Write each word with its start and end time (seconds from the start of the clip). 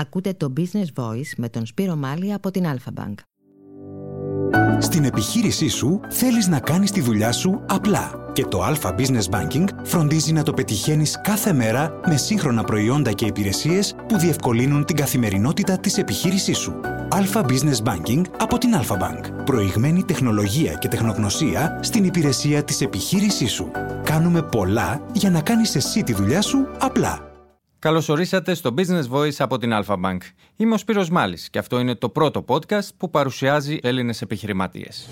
Ακούτε 0.00 0.34
το 0.34 0.52
Business 0.56 1.02
Voice 1.02 1.32
με 1.36 1.48
τον 1.48 1.66
Σπύρο 1.66 1.96
Μάλη 1.96 2.32
από 2.32 2.50
την 2.50 2.64
Alpha 2.66 3.02
Bank. 3.02 3.14
Στην 4.78 5.04
επιχείρησή 5.04 5.68
σου 5.68 6.00
θέλεις 6.08 6.48
να 6.48 6.58
κάνεις 6.58 6.90
τη 6.90 7.00
δουλειά 7.00 7.32
σου 7.32 7.62
απλά 7.68 8.30
και 8.32 8.44
το 8.44 8.66
Alpha 8.66 8.90
Business 8.96 9.30
Banking 9.30 9.64
φροντίζει 9.82 10.32
να 10.32 10.42
το 10.42 10.52
πετυχαίνεις 10.52 11.20
κάθε 11.22 11.52
μέρα 11.52 12.00
με 12.06 12.16
σύγχρονα 12.16 12.64
προϊόντα 12.64 13.12
και 13.12 13.26
υπηρεσίες 13.26 13.94
που 14.08 14.18
διευκολύνουν 14.18 14.84
την 14.84 14.96
καθημερινότητα 14.96 15.78
της 15.78 15.98
επιχείρησής 15.98 16.58
σου. 16.58 16.80
Alpha 17.10 17.42
Business 17.42 17.82
Banking 17.84 18.22
από 18.38 18.58
την 18.58 18.70
Alpha 18.74 18.94
Bank. 18.94 19.44
Προηγμένη 19.44 20.04
τεχνολογία 20.04 20.74
και 20.74 20.88
τεχνογνωσία 20.88 21.78
στην 21.82 22.04
υπηρεσία 22.04 22.64
της 22.64 22.80
επιχείρησής 22.80 23.52
σου. 23.52 23.70
Κάνουμε 24.04 24.42
πολλά 24.42 25.00
για 25.12 25.30
να 25.30 25.40
κάνεις 25.40 25.74
εσύ 25.74 26.02
τη 26.02 26.12
δουλειά 26.12 26.42
σου 26.42 26.68
απλά. 26.78 27.29
Καλώς 27.80 28.08
ορίσατε 28.08 28.54
στο 28.54 28.74
Business 28.76 29.16
Voice 29.16 29.34
από 29.38 29.58
την 29.58 29.70
Alpha 29.72 29.94
Bank. 29.94 30.18
Είμαι 30.56 30.74
ο 30.74 30.76
Σπύρος 30.76 31.10
Μάλης 31.10 31.50
και 31.50 31.58
αυτό 31.58 31.80
είναι 31.80 31.94
το 31.94 32.08
πρώτο 32.08 32.44
podcast 32.48 32.88
που 32.96 33.10
παρουσιάζει 33.10 33.78
Έλληνες 33.82 34.22
επιχειρηματίες. 34.22 35.08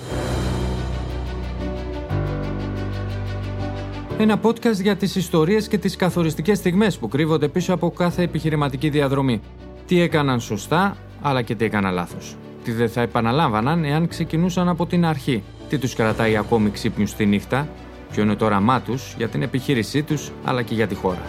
Ένα 4.18 4.40
podcast 4.42 4.80
για 4.82 4.96
τις 4.96 5.16
ιστορίες 5.16 5.68
και 5.68 5.78
τις 5.78 5.96
καθοριστικές 5.96 6.58
στιγμές 6.58 6.98
που 6.98 7.08
κρύβονται 7.08 7.48
πίσω 7.48 7.74
από 7.74 7.90
κάθε 7.90 8.22
επιχειρηματική 8.22 8.88
διαδρομή. 8.88 9.40
Τι 9.86 10.00
έκαναν 10.00 10.40
σωστά, 10.40 10.96
αλλά 11.22 11.42
και 11.42 11.54
τι 11.54 11.64
έκαναν 11.64 11.94
λάθος. 11.94 12.36
Τι 12.64 12.72
δεν 12.72 12.88
θα 12.88 13.00
επαναλάμβαναν 13.00 13.84
εάν 13.84 14.08
ξεκινούσαν 14.08 14.68
από 14.68 14.86
την 14.86 15.04
αρχή. 15.04 15.42
Τι 15.68 15.78
τους 15.78 15.94
κρατάει 15.94 16.36
ακόμη 16.36 16.70
ξύπνιους 16.70 17.14
τη 17.14 17.26
νύχτα, 17.26 17.68
ποιο 18.10 18.22
είναι 18.22 18.34
το 18.34 18.44
όραμά 18.44 18.80
τους 18.80 19.14
για 19.16 19.28
την 19.28 19.42
επιχείρησή 19.42 20.02
τους, 20.02 20.30
αλλά 20.44 20.62
και 20.62 20.74
για 20.74 20.86
τη 20.86 20.94
χώρα. 20.94 21.22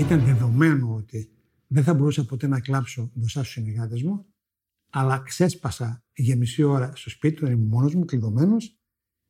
Ήταν 0.00 0.24
δεδομένο 0.24 0.94
ότι 0.94 1.30
δεν 1.66 1.82
θα 1.82 1.94
μπορούσα 1.94 2.24
ποτέ 2.24 2.46
να 2.46 2.60
κλάψω 2.60 3.10
μπροστά 3.14 3.40
στους 3.42 3.52
συνεργάτες 3.52 4.02
μου, 4.02 4.26
αλλά 4.90 5.18
ξέσπασα 5.18 6.04
για 6.12 6.36
μισή 6.36 6.62
ώρα 6.62 6.92
στο 6.94 7.10
σπίτι 7.10 7.36
του, 7.36 7.46
ήμουν 7.46 7.66
μόνος 7.66 7.94
μου, 7.94 8.04
κλειδωμένος, 8.04 8.78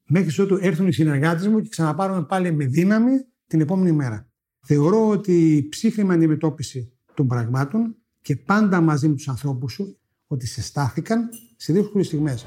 μέχρι 0.06 0.42
ότου 0.42 0.58
έρθουν 0.60 0.86
οι 0.86 0.92
συνεργάτες 0.92 1.46
μου 1.46 1.60
και 1.60 1.68
ξαναπάρουμε 1.68 2.24
πάλι 2.24 2.52
με 2.52 2.64
δύναμη 2.64 3.10
την 3.46 3.60
επόμενη 3.60 3.92
μέρα. 3.92 4.28
Θεωρώ 4.60 5.08
ότι 5.08 5.56
η 5.56 5.68
ψύχρημη 5.68 6.12
αντιμετώπιση 6.12 6.92
των 7.14 7.26
πραγμάτων 7.26 7.96
και 8.20 8.36
πάντα 8.36 8.80
μαζί 8.80 9.08
με 9.08 9.14
τους 9.14 9.28
ανθρώπους 9.28 9.72
σου, 9.72 9.98
ότι 10.26 10.46
σε 10.46 10.62
στάθηκαν 10.62 11.28
σε 11.56 11.72
δύσκολες 11.72 12.06
στιγμές. 12.06 12.46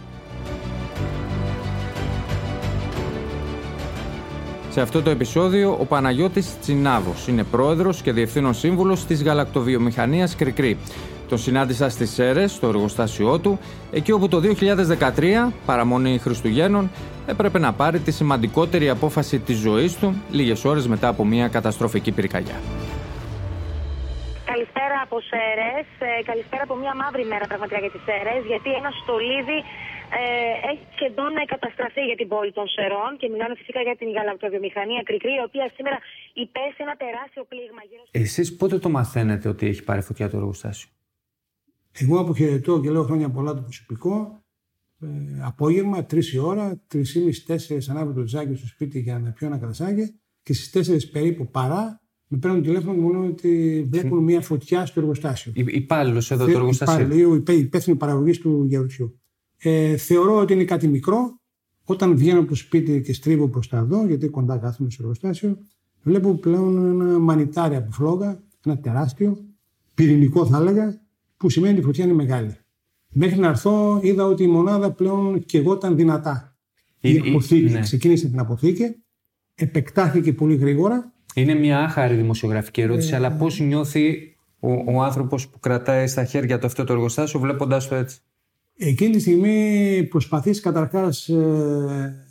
Σε 4.73 4.81
αυτό 4.81 5.01
το 5.01 5.09
επεισόδιο, 5.09 5.77
ο 5.79 5.85
Παναγιώτης 5.85 6.59
Τσινάβος 6.59 7.27
είναι 7.27 7.43
πρόεδρος 7.43 8.01
και 8.01 8.11
διευθύνων 8.11 8.53
σύμβουλος 8.53 9.05
της 9.05 9.23
γαλακτοβιομηχανίας 9.23 10.35
Κρικρή. 10.35 10.77
Τον 11.29 11.37
συνάντησα 11.37 11.89
στις 11.89 12.09
Σέρες, 12.11 12.51
στο 12.51 12.67
εργοστάσιό 12.67 13.39
του, 13.39 13.59
εκεί 13.91 14.11
όπου 14.11 14.27
το 14.27 14.39
2013, 14.39 15.51
παραμονή 15.65 16.17
Χριστουγέννων, 16.17 16.91
έπρεπε 17.27 17.59
να 17.59 17.73
πάρει 17.73 17.99
τη 17.99 18.11
σημαντικότερη 18.11 18.89
απόφαση 18.89 19.39
της 19.39 19.57
ζωής 19.57 19.97
του, 19.97 20.21
λίγες 20.31 20.65
ώρες 20.65 20.87
μετά 20.87 21.07
από 21.07 21.25
μια 21.25 21.47
καταστροφική 21.47 22.11
πυρκαγιά. 22.11 22.59
Καλησπέρα 24.45 24.97
από 25.03 25.17
Σέρες, 25.29 25.87
ε, 25.99 26.23
καλησπέρα 26.23 26.63
από 26.63 26.75
μια 26.75 26.93
μαύρη 27.01 27.25
μέρα 27.25 27.45
πραγματικά 27.47 27.79
για 27.83 27.91
τις 27.91 28.01
Σέρες, 28.07 28.41
γιατί 28.51 28.69
ένα 28.79 28.91
στολίδι 29.01 29.59
ε, 30.21 30.71
έχει 30.71 30.85
σχεδόν 30.95 31.31
καταστραφεί 31.53 32.01
για 32.09 32.17
την 32.21 32.27
πόλη 32.33 32.51
των 32.57 32.67
Σερών 32.67 33.11
και 33.19 33.27
μιλάμε 33.33 33.55
φυσικά 33.59 33.81
για 33.87 33.95
την 33.99 34.09
γαλακτοβιομηχανία 34.15 35.01
Κρικρή, 35.09 35.33
η 35.41 35.43
οποία 35.47 35.65
σήμερα 35.75 35.97
υπέστη 36.43 36.79
ένα 36.85 36.95
τεράστιο 37.03 37.43
πλήγμα. 37.51 37.81
Γύρω... 37.89 38.03
Εσείς 38.23 38.55
πότε 38.55 38.75
το 38.83 38.89
μαθαίνετε 38.97 39.45
ότι 39.53 39.63
έχει 39.71 39.83
πάρει 39.83 40.01
φωτιά 40.01 40.29
το 40.29 40.37
εργοστάσιο; 40.37 40.89
Εγώ 42.01 42.15
αποχαιρετώ 42.19 42.73
και 42.81 42.89
λέω 42.89 43.03
χρόνια 43.09 43.29
πολλά 43.29 43.53
το 43.53 43.61
προσωπικό. 43.61 44.15
Ε, 45.01 45.07
απόγευμα, 45.51 46.05
τρεις 46.05 46.33
η 46.33 46.39
ώρα, 46.39 46.65
τρεις 46.87 47.15
ή 47.15 47.19
μισή, 47.19 47.45
τέσσερις 47.45 47.89
ανάβει 47.89 48.13
το 48.13 48.23
τζάκι 48.23 48.55
στο 48.55 48.67
σπίτι 48.67 48.99
για 48.99 49.19
να 49.19 49.31
πιω 49.31 49.47
ένα 49.47 49.57
κρασάκι 49.57 50.05
και 50.43 50.53
στις 50.53 50.69
τέσσερις 50.71 51.09
περίπου 51.09 51.49
παρά 51.51 52.03
με 52.27 52.39
παίρνουν 52.39 52.61
τηλέφωνο 52.61 52.93
και 52.93 52.99
μου 52.99 53.11
λένε 53.11 53.27
ότι 53.27 53.83
βλέπουν 53.91 54.23
μια 54.23 54.41
φωτιά 54.41 54.85
στο 54.85 54.99
εργοστάσιο. 54.99 55.51
Υπάλληλος 55.55 56.31
εδώ 56.31 56.45
το 56.45 56.51
εργοστάσιο. 56.51 57.05
Υπάλληλο, 57.05 57.43
υπεύθυνο 57.53 57.95
παραγωγής 57.95 58.39
του 58.39 58.63
γεωργιού. 58.63 59.22
Ε, 59.63 59.97
θεωρώ 59.97 60.37
ότι 60.37 60.53
είναι 60.53 60.63
κάτι 60.63 60.87
μικρό. 60.87 61.39
Όταν 61.85 62.17
βγαίνω 62.17 62.39
από 62.39 62.47
το 62.47 62.55
σπίτι 62.55 63.01
και 63.01 63.13
στρίβω 63.13 63.47
προς 63.47 63.67
τα 63.67 63.77
εδώ, 63.77 64.05
γιατί 64.05 64.27
κοντά 64.27 64.57
κάθομαι 64.57 64.89
στο 64.89 65.01
εργοστάσιο, 65.01 65.57
βλέπω 66.01 66.33
πλέον 66.33 67.01
ένα 67.01 67.19
μανιτάρι 67.19 67.75
από 67.75 67.91
φλόγα, 67.91 68.43
ένα 68.65 68.79
τεράστιο, 68.79 69.37
πυρηνικό 69.93 70.45
θα 70.45 70.57
έλεγα, 70.57 71.01
που 71.37 71.49
σημαίνει 71.49 71.73
ότι 71.73 71.81
η 71.81 71.85
φωτιά 71.85 72.03
είναι 72.03 72.13
μεγάλη. 72.13 72.57
Μέχρι 73.09 73.39
να 73.39 73.47
έρθω, 73.47 73.99
είδα 74.01 74.25
ότι 74.25 74.43
η 74.43 74.47
μονάδα 74.47 74.91
πλέον 74.91 75.45
και 75.45 75.57
εγώ 75.57 75.73
ήταν 75.73 75.95
δυνατά. 75.95 76.57
Η, 76.99 77.13
η 77.13 77.23
αποθήκη 77.29 77.71
ναι. 77.71 77.79
ξεκίνησε 77.79 78.27
την 78.27 78.39
αποθήκη, 78.39 79.03
επεκτάθηκε 79.55 80.33
πολύ 80.33 80.55
γρήγορα. 80.55 81.13
Είναι 81.33 81.53
μια 81.53 81.79
άχαρη 81.79 82.15
δημοσιογραφική 82.15 82.81
ερώτηση, 82.81 83.13
ε, 83.13 83.15
αλλά 83.15 83.31
πώς 83.31 83.59
νιώθει 83.59 84.35
ο, 84.59 84.71
ο 84.71 85.01
άνθρωπος 85.01 85.49
που 85.49 85.59
κρατάει 85.59 86.07
στα 86.07 86.23
χέρια 86.23 86.59
του 86.59 86.65
αυτό 86.65 86.83
το 86.83 86.93
εργοστάσιο, 86.93 87.39
βλέποντας 87.39 87.87
το 87.87 87.95
έτσι; 87.95 88.19
Εκείνη 88.75 89.11
τη 89.11 89.19
στιγμή 89.19 90.07
προσπαθείς 90.09 90.59
καταρχάς 90.59 91.29
ε, 91.29 92.25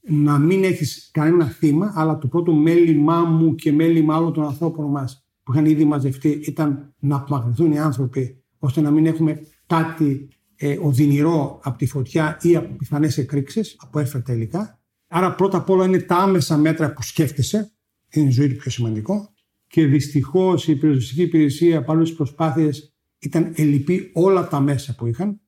να 0.00 0.38
μην 0.38 0.64
έχεις 0.64 1.10
κανένα 1.12 1.46
θύμα, 1.46 1.92
αλλά 1.94 2.18
το 2.18 2.28
πρώτο 2.28 2.52
μέλημά 2.52 3.24
μου 3.24 3.54
και 3.54 3.72
μέλημα 3.72 4.16
άλλων 4.16 4.32
των 4.32 4.44
ανθρώπων 4.44 4.90
μας 4.90 5.26
που 5.42 5.52
είχαν 5.52 5.66
ήδη 5.66 5.84
μαζευτεί 5.84 6.28
ήταν 6.28 6.94
να 6.98 7.16
απομακρυνθούν 7.16 7.72
οι 7.72 7.78
άνθρωποι 7.78 8.42
ώστε 8.58 8.80
να 8.80 8.90
μην 8.90 9.06
έχουμε 9.06 9.40
κάτι 9.66 10.28
ε, 10.56 10.78
οδυνηρό 10.80 11.60
από 11.62 11.78
τη 11.78 11.86
φωτιά 11.86 12.38
ή 12.42 12.56
από 12.56 12.74
πιθανές 12.76 13.18
εκρήξεις, 13.18 13.76
από 13.78 13.98
έφερτα 13.98 14.32
υλικά. 14.32 14.80
Άρα 15.08 15.34
πρώτα 15.34 15.56
απ' 15.56 15.70
όλα 15.70 15.84
είναι 15.84 15.98
τα 15.98 16.16
άμεσα 16.16 16.56
μέτρα 16.56 16.92
που 16.92 17.02
σκέφτεσαι, 17.02 17.72
είναι 18.10 18.28
η 18.28 18.30
ζωή 18.30 18.48
του 18.48 18.56
πιο 18.56 18.70
σημαντικό. 18.70 19.32
Και 19.66 19.86
δυστυχώς 19.86 20.68
η 20.68 20.76
πυροσβεστική 20.76 21.22
υπηρεσία 21.22 21.84
παρόλες 21.84 22.08
τις 22.08 22.16
προσπάθειες 22.16 22.96
ήταν 23.18 23.52
ελλειπή 23.56 24.10
όλα 24.14 24.48
τα 24.48 24.60
μέσα 24.60 24.94
που 24.94 25.06
είχαν. 25.06 25.40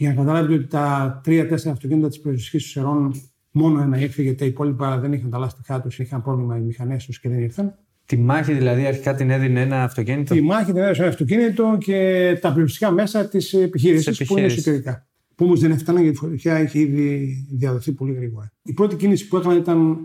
Για 0.00 0.08
να 0.08 0.14
καταλάβετε 0.14 0.54
ότι 0.54 0.66
τα 0.66 1.20
τρία-τέσσερα 1.24 1.72
αυτοκίνητα 1.72 2.08
της 2.08 2.20
περιοχής 2.20 2.62
τους 2.62 2.70
Σερών 2.70 3.14
μόνο 3.50 3.82
ένα 3.82 3.98
ήρθε, 4.00 4.22
γιατί 4.22 4.38
τα 4.38 4.44
υπόλοιπα 4.44 4.98
δεν 4.98 5.12
είχαν 5.12 5.30
τα 5.30 5.38
λάστιχά 5.38 5.80
τους, 5.80 5.98
είχαν 5.98 6.22
πρόβλημα 6.22 6.56
οι 6.56 6.60
μηχανές 6.60 7.04
τους 7.04 7.20
και 7.20 7.28
δεν 7.28 7.40
ήρθαν. 7.40 7.74
Τη 8.06 8.16
μάχη 8.16 8.52
δηλαδή 8.52 8.86
αρχικά 8.86 9.14
την 9.14 9.30
έδινε 9.30 9.60
ένα 9.60 9.82
αυτοκίνητο; 9.82 10.34
Τη 10.34 10.40
μάχη 10.40 10.64
την 10.64 10.76
έδινε 10.76 10.96
ένα 10.96 11.06
αυτοκίνητο 11.06 11.76
και 11.80 12.38
τα 12.40 12.48
περιοριστικά 12.48 12.90
μέσα 12.90 13.28
της 13.28 13.52
επιχείρησης 13.52 14.24
που 14.24 14.38
είναι 14.38 14.46
εσωτερικά. 14.46 15.06
Που 15.34 15.44
όμως 15.44 15.60
δεν 15.60 15.70
έφταναν 15.70 16.02
γιατί 16.02 16.16
η 16.16 16.20
φωτιά 16.20 16.62
είχε 16.62 16.78
ήδη 16.78 17.36
διαδοθεί 17.50 17.92
πολύ 17.92 18.12
γρήγορα. 18.12 18.52
Η 18.62 18.72
πρώτη 18.72 18.96
κίνηση 18.96 19.28
που 19.28 19.36
έκανα 19.36 19.56
ήταν. 19.56 19.98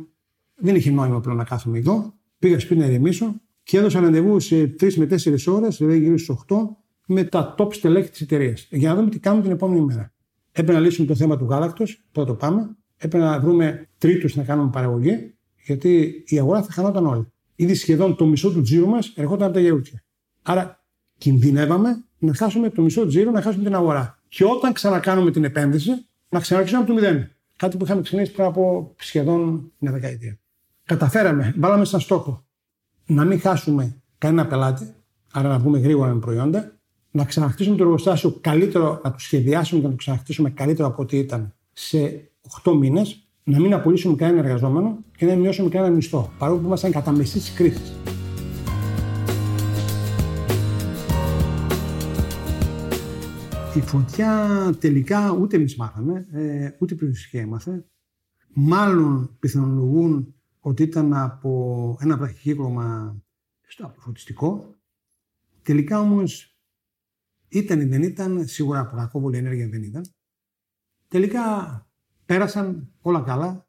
Δεν 0.55 0.75
είχε 0.75 0.91
νόημα 0.91 1.19
πλέον 1.19 1.37
να 1.37 1.43
κάθομαι 1.43 1.77
εδώ. 1.77 2.13
Πήγα 2.39 2.59
σπίτι 2.59 2.79
να 2.79 2.85
ηρεμήσω 2.85 3.41
και 3.63 3.77
έδωσα 3.77 3.99
ραντεβού 3.99 4.39
σε 4.39 4.75
3 4.79 4.93
με 4.93 5.05
4 5.05 5.47
ώρες, 5.47 5.77
δηλαδή 5.77 5.99
γύρω 5.99 6.17
στις 6.17 6.35
8, 6.47 6.55
με 7.07 7.23
τα 7.23 7.55
top 7.57 7.73
στελέχη 7.73 8.09
της 8.09 8.21
εταιρείας. 8.21 8.67
Για 8.69 8.89
να 8.89 8.95
δούμε 8.95 9.09
τι 9.09 9.19
κάνουμε 9.19 9.43
την 9.43 9.51
επόμενη 9.51 9.81
μέρα. 9.81 10.13
Έπρεπε 10.51 10.71
να 10.71 10.79
λύσουμε 10.79 11.07
το 11.07 11.15
θέμα 11.15 11.37
του 11.37 11.45
γάλακτος, 11.45 12.03
πρώτο 12.11 12.33
πάμε. 12.33 12.75
Έπρεπε 12.97 13.23
να 13.23 13.39
βρούμε 13.39 13.89
τρίτους 13.97 14.35
να 14.35 14.43
κάνουμε 14.43 14.69
παραγωγή, 14.69 15.33
γιατί 15.65 16.23
η 16.25 16.39
αγορά 16.39 16.63
θα 16.63 16.71
χανόταν 16.71 17.05
όλη. 17.05 17.27
Ήδη 17.55 17.75
σχεδόν 17.75 18.15
το 18.15 18.25
μισό 18.25 18.51
του 18.51 18.61
τζίρου 18.61 18.87
μας 18.87 19.13
ερχόταν 19.15 19.45
από 19.45 19.53
τα 19.53 19.59
γεωργία. 19.59 20.03
Άρα 20.41 20.83
κινδυνεύαμε 21.17 22.03
να 22.17 22.33
χάσουμε 22.33 22.69
το 22.69 22.81
μισό 22.81 23.07
τζίρο, 23.07 23.31
να 23.31 23.41
χάσουμε 23.41 23.63
την 23.63 23.75
αγορά. 23.75 24.21
Και 24.27 24.45
όταν 24.45 24.73
ξανακάνουμε 24.73 25.31
την 25.31 25.43
επένδυση, 25.43 25.91
να 26.29 26.39
ξαναρχίσουμε 26.39 26.81
από 26.81 26.93
το 26.93 26.99
μηδέν. 26.99 27.31
Κάτι 27.55 27.77
που 27.77 27.85
είχαμε 27.85 28.01
ξεκινήσει 28.01 28.31
πριν 28.31 28.45
από 28.45 28.93
σχεδόν 28.97 29.71
μια 29.77 29.91
δεκαετία. 29.91 30.39
Καταφέραμε, 30.83 31.53
βάλαμε 31.57 31.85
σαν 31.85 31.99
στόχο 31.99 32.45
να 33.05 33.25
μην 33.25 33.39
χάσουμε 33.39 34.01
κανένα 34.17 34.47
πελάτη, 34.47 34.93
άρα 35.31 35.49
να 35.49 35.59
βγούμε 35.59 35.79
γρήγορα 35.79 36.13
με 36.13 36.19
προϊόντα, 36.19 36.79
να 37.15 37.25
ξαναχτίσουμε 37.25 37.75
το 37.75 37.83
εργοστάσιο 37.83 38.37
καλύτερο, 38.41 39.01
να 39.03 39.11
το 39.11 39.19
σχεδιάσουμε 39.19 39.79
και 39.79 39.85
να 39.85 39.91
το 39.91 39.97
ξαναχτίσουμε 39.97 40.49
καλύτερο 40.49 40.87
από 40.87 41.01
ό,τι 41.01 41.17
ήταν 41.17 41.53
σε 41.73 42.31
8 42.63 42.73
μήνες, 42.77 43.27
να 43.43 43.59
μην 43.59 43.73
απολύσουμε 43.73 44.15
κανένα 44.15 44.39
εργαζόμενο 44.39 44.97
και 45.17 45.25
να 45.25 45.31
μην 45.31 45.41
μειώσουμε 45.41 45.69
κανένα 45.69 45.95
μισθό, 45.95 46.31
παρόλο 46.37 46.59
που 46.59 46.65
ήμασταν 46.65 46.91
κατά 46.91 47.11
μεσή 47.11 47.39
της 47.39 47.53
κρίσης. 47.53 47.93
Η 53.75 53.81
φωτιά 53.81 54.49
τελικά 54.79 55.31
ούτε 55.31 55.55
εμείς 55.55 55.75
μάθαμε, 55.75 56.27
ε, 56.31 56.69
ούτε 56.79 56.93
η 56.93 56.97
περιουσία 56.97 57.41
έμαθε. 57.41 57.85
Μάλλον 58.53 59.35
πιθανολογούν 59.39 60.35
ότι 60.59 60.83
ήταν 60.83 61.13
από 61.13 61.97
ένα 62.01 62.17
βραχικύκλωμα 62.17 63.15
στο 63.67 63.93
φωτιστικό. 63.97 64.75
Τελικά 65.61 65.99
όμως 65.99 66.52
ήταν 67.53 67.81
ή 67.81 67.85
δεν 67.85 68.03
ήταν, 68.03 68.47
σίγουρα 68.47 68.79
από 68.79 68.95
κακόβολη 68.95 69.37
ενέργεια 69.37 69.67
δεν 69.67 69.83
ήταν. 69.83 70.03
Τελικά 71.07 71.41
πέρασαν 72.25 72.89
όλα 73.01 73.21
καλά. 73.21 73.67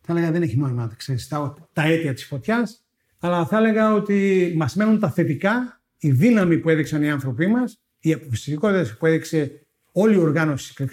Θα 0.00 0.12
έλεγα 0.12 0.30
δεν 0.30 0.42
έχει 0.42 0.56
νόημα 0.56 0.84
να 0.84 0.94
ξέρεις 0.94 1.28
τα, 1.28 1.54
τα 1.72 1.82
αίτια 1.82 2.14
της 2.14 2.24
φωτιάς. 2.26 2.84
αλλά 3.18 3.46
θα 3.46 3.56
έλεγα 3.56 3.94
ότι 3.94 4.52
μας 4.56 4.74
μένουν 4.74 4.98
τα 4.98 5.10
θετικά, 5.10 5.80
η 5.98 6.10
δύναμη 6.10 6.58
που 6.58 6.68
έδειξαν 6.68 7.02
οι 7.02 7.10
άνθρωποι 7.10 7.46
μας, 7.46 7.80
η 7.98 8.12
αποφασιστικότητα 8.12 8.96
που 8.98 9.06
έδειξε 9.06 9.66
όλη 9.92 10.14
η 10.14 10.18
οργάνωση 10.18 10.72
στη 10.72 10.88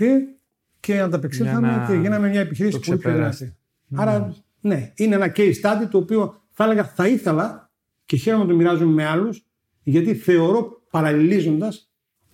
και 0.80 1.00
ανταπεξήλθαμε 1.00 1.76
να... 1.76 1.88
και 1.88 1.94
γίναμε 1.94 2.30
μια 2.30 2.40
επιχείρηση 2.40 2.80
πολύ 2.80 2.98
πιο 2.98 3.12
δυνατή. 3.12 3.56
Άρα, 3.96 4.36
ναι, 4.62 4.92
είναι 4.96 5.16
ένα 5.16 5.32
case 5.36 5.54
study 5.62 5.88
το 5.92 5.98
οποίο 5.98 6.42
θα 6.50 6.64
έλεγα 6.64 6.86
θα 6.86 7.08
ήθελα 7.08 7.72
και 8.06 8.18
χαίρομαι 8.18 8.44
να 8.44 8.50
το 8.50 8.56
μοιράζομαι 8.56 8.94
με 8.94 9.06
άλλους, 9.06 9.46
γιατί 9.84 10.16
θεωρώ 10.16 10.82
παραλληλίζοντας 10.90 11.87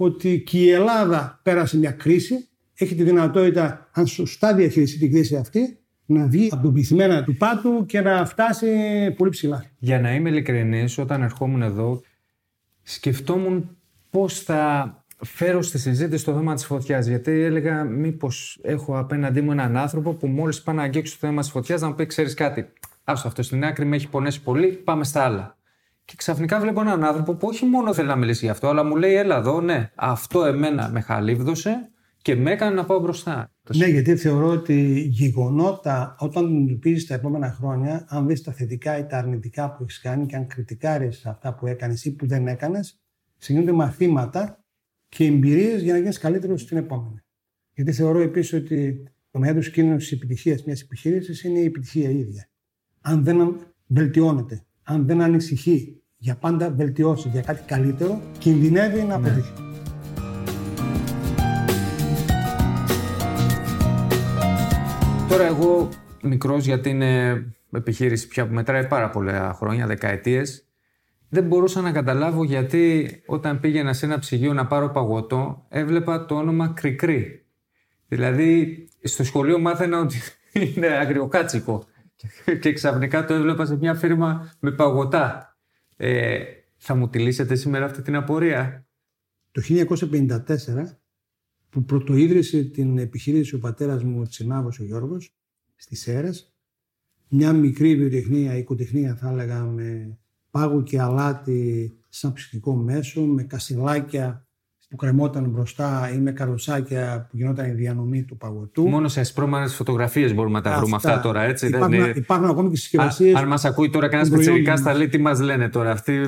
ότι 0.04 0.44
και 0.46 0.60
η 0.60 0.70
Ελλάδα 0.70 1.40
πέρασε 1.44 1.78
μια 1.78 1.92
κρίση, 1.92 2.48
έχει 2.74 2.96
τη 2.96 3.04
δυνατότητα, 3.04 3.90
αν 3.92 4.08
σωστά 4.08 4.54
διαχειριστεί 4.54 4.98
την 4.98 5.12
κρίση 5.12 5.36
αυτή, 5.36 5.78
να 6.06 6.28
βγει 6.28 6.50
από 6.52 6.64
τον 6.64 6.74
πληθυμένα 6.74 7.24
του 7.24 7.38
πάτου 7.38 7.86
και 7.86 8.02
να 8.02 8.26
φτάσει 8.26 8.68
πολύ 9.18 9.30
ψηλά. 9.30 9.66
Για 9.80 10.00
να 10.00 10.14
είμαι 10.14 10.30
ειλικρινής, 10.30 10.98
όταν 10.98 11.22
ερχόμουν 11.22 11.62
εδώ, 11.62 12.02
σκεφτόμουν 12.84 13.78
πώς 14.10 14.40
θα 14.40 15.04
φέρω 15.24 15.62
στη 15.62 15.78
συζήτηση 15.78 16.26
το 16.26 16.34
θέμα 16.34 16.54
της 16.54 16.66
φωτιάς. 16.66 17.08
Γιατί 17.08 17.32
έλεγα, 17.32 17.84
μήπως 17.84 18.60
έχω 18.62 18.98
απέναντί 18.98 19.42
μου 19.42 19.52
έναν 19.52 19.78
άνθρωπο 19.78 20.14
που 20.14 20.28
μόλις 20.28 20.62
πάει 20.62 20.76
να 20.76 20.84
αγγίξει 20.84 21.20
το 21.20 21.28
θέμα 21.28 21.42
της 21.42 21.50
φωτιάς 21.50 21.82
να 21.82 21.88
μου 21.88 21.96
πει: 21.96 22.06
Ξέρεις 22.06 22.34
κάτι, 22.34 22.68
άστο 23.04 23.28
αυτό 23.28 23.44
στην 23.44 23.66
άκρη 23.66 23.86
με 23.86 23.96
έχει 23.96 24.10
πονέσει 24.10 24.42
πολύ, 24.42 24.68
πάμε 24.68 25.04
στα 25.04 25.24
άλλα. 25.24 25.58
Και 26.06 26.14
ξαφνικά 26.18 26.60
βλέπω 26.60 26.82
έναν 26.82 27.04
άνθρωπο 27.04 27.36
που 27.36 27.48
όχι 27.48 27.66
μόνο 27.66 27.94
θέλει 27.94 28.08
να 28.08 28.16
μιλήσει 28.16 28.46
γι' 28.46 28.52
αυτό, 28.52 28.68
αλλά 28.68 28.84
μου 28.84 28.96
λέει: 28.96 29.16
Έλα 29.16 29.38
εδώ, 29.38 29.62
ναι, 29.62 29.92
αυτό 29.96 30.46
εμένα 30.46 30.90
με 30.90 31.02
χαλίβδωσε 31.02 31.92
και 32.22 32.36
με 32.36 32.52
έκανε 32.52 32.76
να 32.76 32.86
πάω 32.86 33.00
μπροστά. 33.00 33.52
Ναι, 33.76 33.86
γιατί 33.86 34.16
θεωρώ 34.16 34.48
ότι 34.48 35.00
γεγονότα 35.10 36.16
όταν 36.20 36.46
αντιμετωπίζει 36.46 37.06
τα 37.06 37.14
επόμενα 37.14 37.52
χρόνια, 37.52 38.06
αν 38.10 38.28
δεις 38.28 38.42
τα 38.42 38.52
θετικά 38.52 38.98
ή 38.98 39.06
τα 39.06 39.18
αρνητικά 39.18 39.72
που 39.72 39.84
έχεις 39.84 40.00
κάνει 40.00 40.26
και 40.26 40.36
αν 40.36 40.48
κριτικάρεις 40.48 41.26
αυτά 41.26 41.56
που 41.56 41.68
έκανες 41.68 42.06
ή 42.06 42.16
που 42.16 42.28
δεν 42.28 42.48
έκανες, 42.48 43.02
σε 43.38 43.72
μαθήματα 43.72 44.64
και 45.10 45.26
εμπειρίες 45.26 45.82
για 45.82 45.94
να 45.94 46.00
γίνεις 46.00 46.18
καλύτερος 46.18 46.62
στην 46.62 46.78
επόμενη. 46.78 47.20
Γιατί 47.74 47.92
θεωρώ 47.92 48.20
επίσης 48.20 48.54
ότι 48.54 49.04
το 49.32 49.40
μεγαλύτερο 49.40 49.72
κίνδυνος 49.72 50.04
της 50.04 50.12
επιτυχίας 50.12 50.64
μιας 50.64 50.82
επιχείρησης 50.82 51.44
είναι 51.44 51.60
η 51.60 51.66
επιτυχία 51.66 52.10
ίδια. 52.10 52.50
Αν 53.02 53.24
δεν 53.24 53.60
βελτιώνεται, 53.88 54.66
αν 54.84 55.06
δεν 55.06 55.22
ανησυχεί 55.22 56.02
για 56.18 56.36
πάντα 56.36 56.72
βελτιώσει 56.72 57.30
για 57.30 57.42
κάτι 57.42 57.62
καλύτερο, 57.66 58.22
κινδυνεύει 58.38 59.00
να 59.00 59.06
ναι. 59.06 59.14
αποτύχει. 59.14 59.54
Τώρα 65.30 65.46
εγώ 65.46 65.90
μικρός 66.22 66.66
γιατί 66.66 66.90
είναι 66.90 67.44
επιχείρηση 67.72 68.28
πια 68.28 68.48
που 68.48 68.54
μετράει 68.54 68.88
πάρα 68.88 69.10
πολλά 69.10 69.54
χρόνια, 69.54 69.88
δεκαετίες, 69.88 70.68
δεν 71.30 71.44
μπορούσα 71.44 71.82
να 71.82 71.92
καταλάβω 71.92 72.44
γιατί 72.44 73.10
όταν 73.26 73.60
πήγαινα 73.60 73.94
σε 73.94 74.06
ένα 74.06 74.20
ψυγείο 74.20 74.54
να 74.54 74.68
πάρω 74.68 74.90
παγωτό, 74.90 75.66
έβλεπα 75.70 76.26
το 76.26 76.36
όνομα 76.36 76.68
Κρικρή. 76.68 77.46
Δηλαδή, 78.08 78.84
στο 79.04 79.24
σχολείο 79.24 79.60
μάθαινα 79.60 80.00
ότι 80.00 80.18
είναι 80.76 80.88
αγριοκάτσικο 80.88 81.86
και 82.62 82.74
ξαφνικά 82.74 83.25
το 83.25 83.34
έβλεπα 83.34 83.66
σε 83.66 83.75
μια 83.75 83.96
φίρμα 83.96 84.54
με 84.60 84.72
παγωτά. 84.72 85.58
Ε, 85.96 86.44
θα 86.78 86.96
μου 86.96 87.10
τη 87.10 87.20
λύσετε 87.20 87.56
σήμερα 87.56 87.86
αυτή 87.86 88.02
την 88.02 88.16
απορία; 88.16 88.88
Το 89.52 89.62
1954, 89.62 90.98
που 91.70 91.84
πρωτοίδρυσε 91.84 92.64
την 92.64 92.98
επιχείρηση 92.98 93.56
ο 93.56 93.60
πατέρας 93.60 94.04
μου, 94.04 94.20
ο 94.20 94.28
Τσινάβος 94.28 94.80
ο 94.80 94.84
Γιώργος, 94.84 95.36
στις 95.75 96.02
Σέρες, 96.02 96.54
μια 97.30 97.54
μικρή 97.54 97.96
βιοτεχνία, 97.96 98.58
οικοτεχνία 98.58 99.16
θα 99.16 99.30
έλεγα, 99.30 99.64
με 99.64 100.18
πάγου 100.50 100.84
και 100.84 101.02
αλάτι 101.02 101.94
σαν 102.10 102.34
ψυχικό 102.34 102.75
μέσο, 102.75 103.22
με 103.22 103.44
κασιλάκια 103.44 104.48
που 104.94 105.00
κρεμόταν 105.00 105.50
μπροστά 105.50 106.12
ή 106.13 106.18
με 106.18 106.31
καροτσάκια 106.31 107.28
που 107.30 107.38
γινόταν 107.38 107.69
η 107.69 107.72
διανομή 107.72 108.24
του 108.24 108.38
παγωτού. 108.38 108.88
Μόνο 108.88 109.07
σε 109.07 109.19
ασπρόμανε 109.19 109.68
φωτογραφίες 109.68 110.34
μπορούμε 110.34 110.57
να 110.57 110.63
τα 110.63 110.78
βρούμε 110.78 110.95
αυτά 110.95 111.19
τώρα, 111.19 111.42
έτσι. 111.42 111.68
Υπάρχουν, 111.68 111.92
δεν 111.92 112.13
υπάρχουν 112.16 112.50
ακόμη 112.50 112.69
και 112.69 112.75
συσκευασίες. 112.75 113.36
Αν 113.36 113.48
μας 113.48 113.66
ακούει 113.66 113.90
τώρα 113.90 114.07
κανένας 114.07 114.28
σπετσερικά, 114.28 114.78
θα 114.78 114.94
λέει 114.94 115.07
τι 115.07 115.18
μας 115.18 115.40
λένε 115.40 115.69
τώρα 115.69 115.92
αυτοί. 115.92 116.19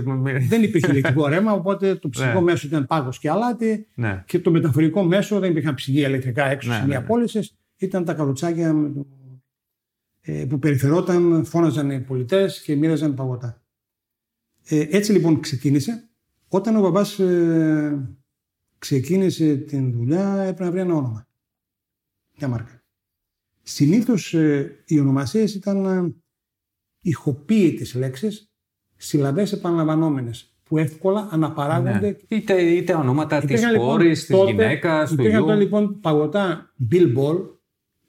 Δεν 0.48 0.64
υπήρχε 0.64 0.92
ηλεκτρικό 0.92 1.28
ρεύμα, 1.28 1.52
οπότε 1.52 1.96
το 1.96 2.10
ψυχικό 2.10 2.40
ναι. 2.40 2.42
μέσο 2.42 2.68
ήταν 2.68 2.86
πάγος 2.86 3.20
και 3.20 3.30
αλάτι. 3.30 3.88
Ναι. 3.96 4.24
Και 4.26 4.40
το 4.40 4.52
μεταφορικό 4.52 5.04
μέσο 5.04 5.40
δεν 5.40 5.52
υπήρχαν 5.52 5.74
ψυγεία 5.74 6.08
ηλεκτρικά 6.08 6.46
έξω 6.46 6.70
ναι, 6.70 6.76
σημεία 6.76 7.06
ναι, 7.10 7.16
ναι. 7.34 7.42
Ήταν 7.78 8.06
τα 8.06 8.14
καροτσάκια 8.14 8.76
ε, 10.22 10.46
που 10.50 10.60
περιφερόταν, 10.60 11.46
φώναζαν 11.46 11.90
οι 11.90 12.00
πολιτές 12.00 12.62
και 12.62 12.76
μοίραζαν 12.76 13.14
παγωτά. 13.14 13.62
Ε, 14.66 14.88
έτσι 14.90 15.12
λοιπόν 15.12 15.40
ξεκίνησε. 15.40 16.10
Όταν 16.48 16.76
ο 16.76 16.82
μπαμπάς 16.82 17.20
ε, 17.20 18.18
ξεκίνησε 18.86 19.56
την 19.56 19.92
δουλειά 19.92 20.36
έπρεπε 20.36 20.64
να 20.64 20.72
βρει 20.72 20.80
ένα 20.80 20.94
όνομα. 20.94 21.28
Μια 22.38 22.48
μάρκα. 22.48 22.84
Συνήθως 23.62 24.34
ε, 24.34 24.84
οι 24.86 25.00
ονομασίες 25.00 25.56
ήταν 25.56 25.86
ε, 25.86 26.16
ηχοποίητες 27.02 27.94
λέξεις, 27.94 28.52
συλλαβές 28.96 29.52
επαναλαμβανόμενες 29.52 30.56
που 30.64 30.78
εύκολα 30.78 31.28
αναπαράγονται. 31.32 32.00
Ναι. 32.00 32.38
Είτε, 32.38 32.62
είτε 32.62 32.94
ονόματα 32.94 33.40
της 33.40 33.66
λοιπόν, 33.66 33.88
κόρη, 33.88 34.10
της 34.10 34.30
γυναίκας, 34.46 35.10
του 35.10 35.22
γιου. 35.22 35.32
Υπήρχαν 35.32 35.60
λοιπόν 35.60 36.00
παγωτά 36.00 36.74
Bill 36.92 37.16
Ball, 37.18 37.38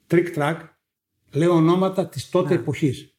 Trick 0.07 0.35
Track, 0.35 0.57
λέω 1.31 1.53
ονόματα 1.53 2.07
της 2.07 2.29
τότε 2.29 2.53
ναι. 2.53 2.59
εποχής. 2.59 3.17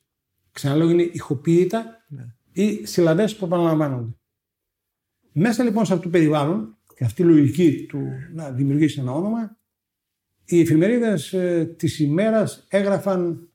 Ξαναλέω 0.53 0.91
είναι 0.91 1.03
ηχοποίητα 1.03 2.05
ναι 2.09 2.35
ή 2.53 2.87
συλλαβές 2.87 3.37
που 3.37 3.45
επαναλαμβάνονται. 3.45 4.17
Μέσα 5.33 5.65
λοιπόν 5.65 5.87
σε 5.87 5.93
αυτό 5.93 6.05
το 6.05 6.11
περιβάλλον 6.11 6.78
και 6.99 7.05
αυτή 7.05 7.23
η 7.23 7.25
λογική 7.25 7.87
του 7.89 8.09
να 8.35 8.51
δημιουργήσει 8.51 9.01
ένα 9.01 9.13
όνομα, 9.13 9.57
οι 10.45 10.61
εφημερίδες 10.61 11.33
ε, 11.33 11.75
της 11.77 11.99
ημέρας 11.99 12.67
έγραφαν 12.69 13.49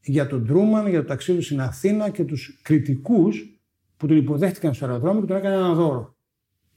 για 0.00 0.26
τον 0.26 0.46
Τρούμαν, 0.46 0.88
για 0.88 1.00
το 1.00 1.06
ταξίδι 1.06 1.38
του 1.38 1.44
στην 1.44 1.60
Αθήνα 1.60 2.10
και 2.10 2.24
τους 2.24 2.60
κριτικούς 2.62 3.60
που 3.96 4.06
τον 4.06 4.16
υποδέχτηκαν 4.16 4.74
στο 4.74 4.86
αεροδρόμιο 4.86 5.20
και 5.20 5.26
τον 5.26 5.36
έκαναν 5.36 5.58
ένα 5.58 5.74
δώρο. 5.74 6.16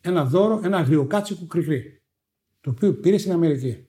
Ένα 0.02 0.26
δώρο, 0.26 0.62
ένα 0.64 0.78
αγριοκάτσικο 0.78 1.46
κρυκρί, 1.46 2.02
το 2.62 2.70
οποίο 2.70 2.94
πήρε 2.94 3.18
στην 3.18 3.32
Αμερική. 3.32 3.88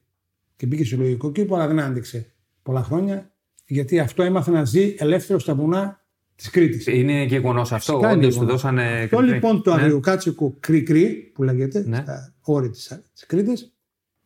Και 0.56 0.66
μπήκε 0.66 0.84
σε 0.84 0.96
λογικό 0.96 1.32
κήπο, 1.32 1.54
αλλά 1.54 1.66
δεν 1.66 1.80
άντεξε 1.80 2.32
πολλά 2.62 2.82
χρόνια, 2.82 3.32
γιατί 3.66 3.98
αυτό 3.98 4.22
έμαθε 4.22 4.50
να 4.50 4.64
ζει 4.64 4.94
ελεύθερο 4.98 5.38
στα 5.38 5.54
βουνά 5.54 6.01
της 6.42 6.50
Κρήτης. 6.50 6.86
Είναι 6.86 7.22
γεγονός 7.22 7.72
αυτό. 7.72 7.98
Όντως 7.98 8.36
του 8.36 8.44
δώσανε. 8.44 9.02
Αυτό 9.02 9.20
λοιπόν 9.20 9.62
το 9.62 9.74
ναι. 9.74 9.80
αγριοκάτσικο 9.80 10.56
κρυκρί 10.60 11.30
που 11.34 11.42
λέγεται 11.42 11.84
ναι. 11.86 11.96
στα 11.96 12.34
όρη 12.40 12.70
της 12.70 13.26
Κρήτης 13.26 13.74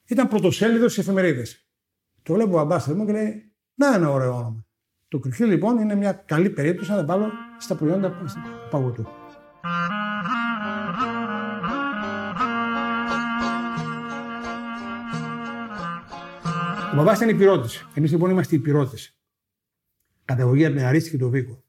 ήταν 0.06 0.28
πρωτοσέλιδος 0.28 0.92
στις 0.92 1.04
εφημερίδες. 1.04 1.66
Το 2.22 2.34
βλέπω 2.34 2.56
ο 2.56 2.58
Αμπάστα 2.58 2.94
μου 2.94 3.06
και 3.06 3.12
λέει: 3.12 3.52
Να 3.74 3.94
ένα 3.94 4.10
ωραίο 4.10 4.34
όνομα. 4.34 4.64
Το 5.08 5.18
κρυκρί 5.18 5.46
λοιπόν 5.46 5.78
είναι 5.78 5.94
μια 5.94 6.12
καλή 6.12 6.50
περίπτωση 6.50 6.90
να 6.90 6.96
τα 6.96 7.04
βάλω 7.04 7.32
στα 7.58 7.74
προϊόντα 7.74 8.10
του 8.10 8.24
παγωτού. 8.70 9.06
Ο 16.92 16.96
μπαμπάς 16.96 17.16
ήταν 17.16 17.28
υπηρώτης. 17.28 17.86
Εμείς 17.94 18.10
λοιπόν 18.10 18.30
είμαστε 18.30 18.54
υπηρώτες. 18.54 19.16
Καταγωγή 20.24 20.64
από 20.64 20.76
την 20.76 20.84
Αρίστη 20.84 21.10
και 21.10 21.16
το 21.16 21.28
Βίκο. 21.28 21.64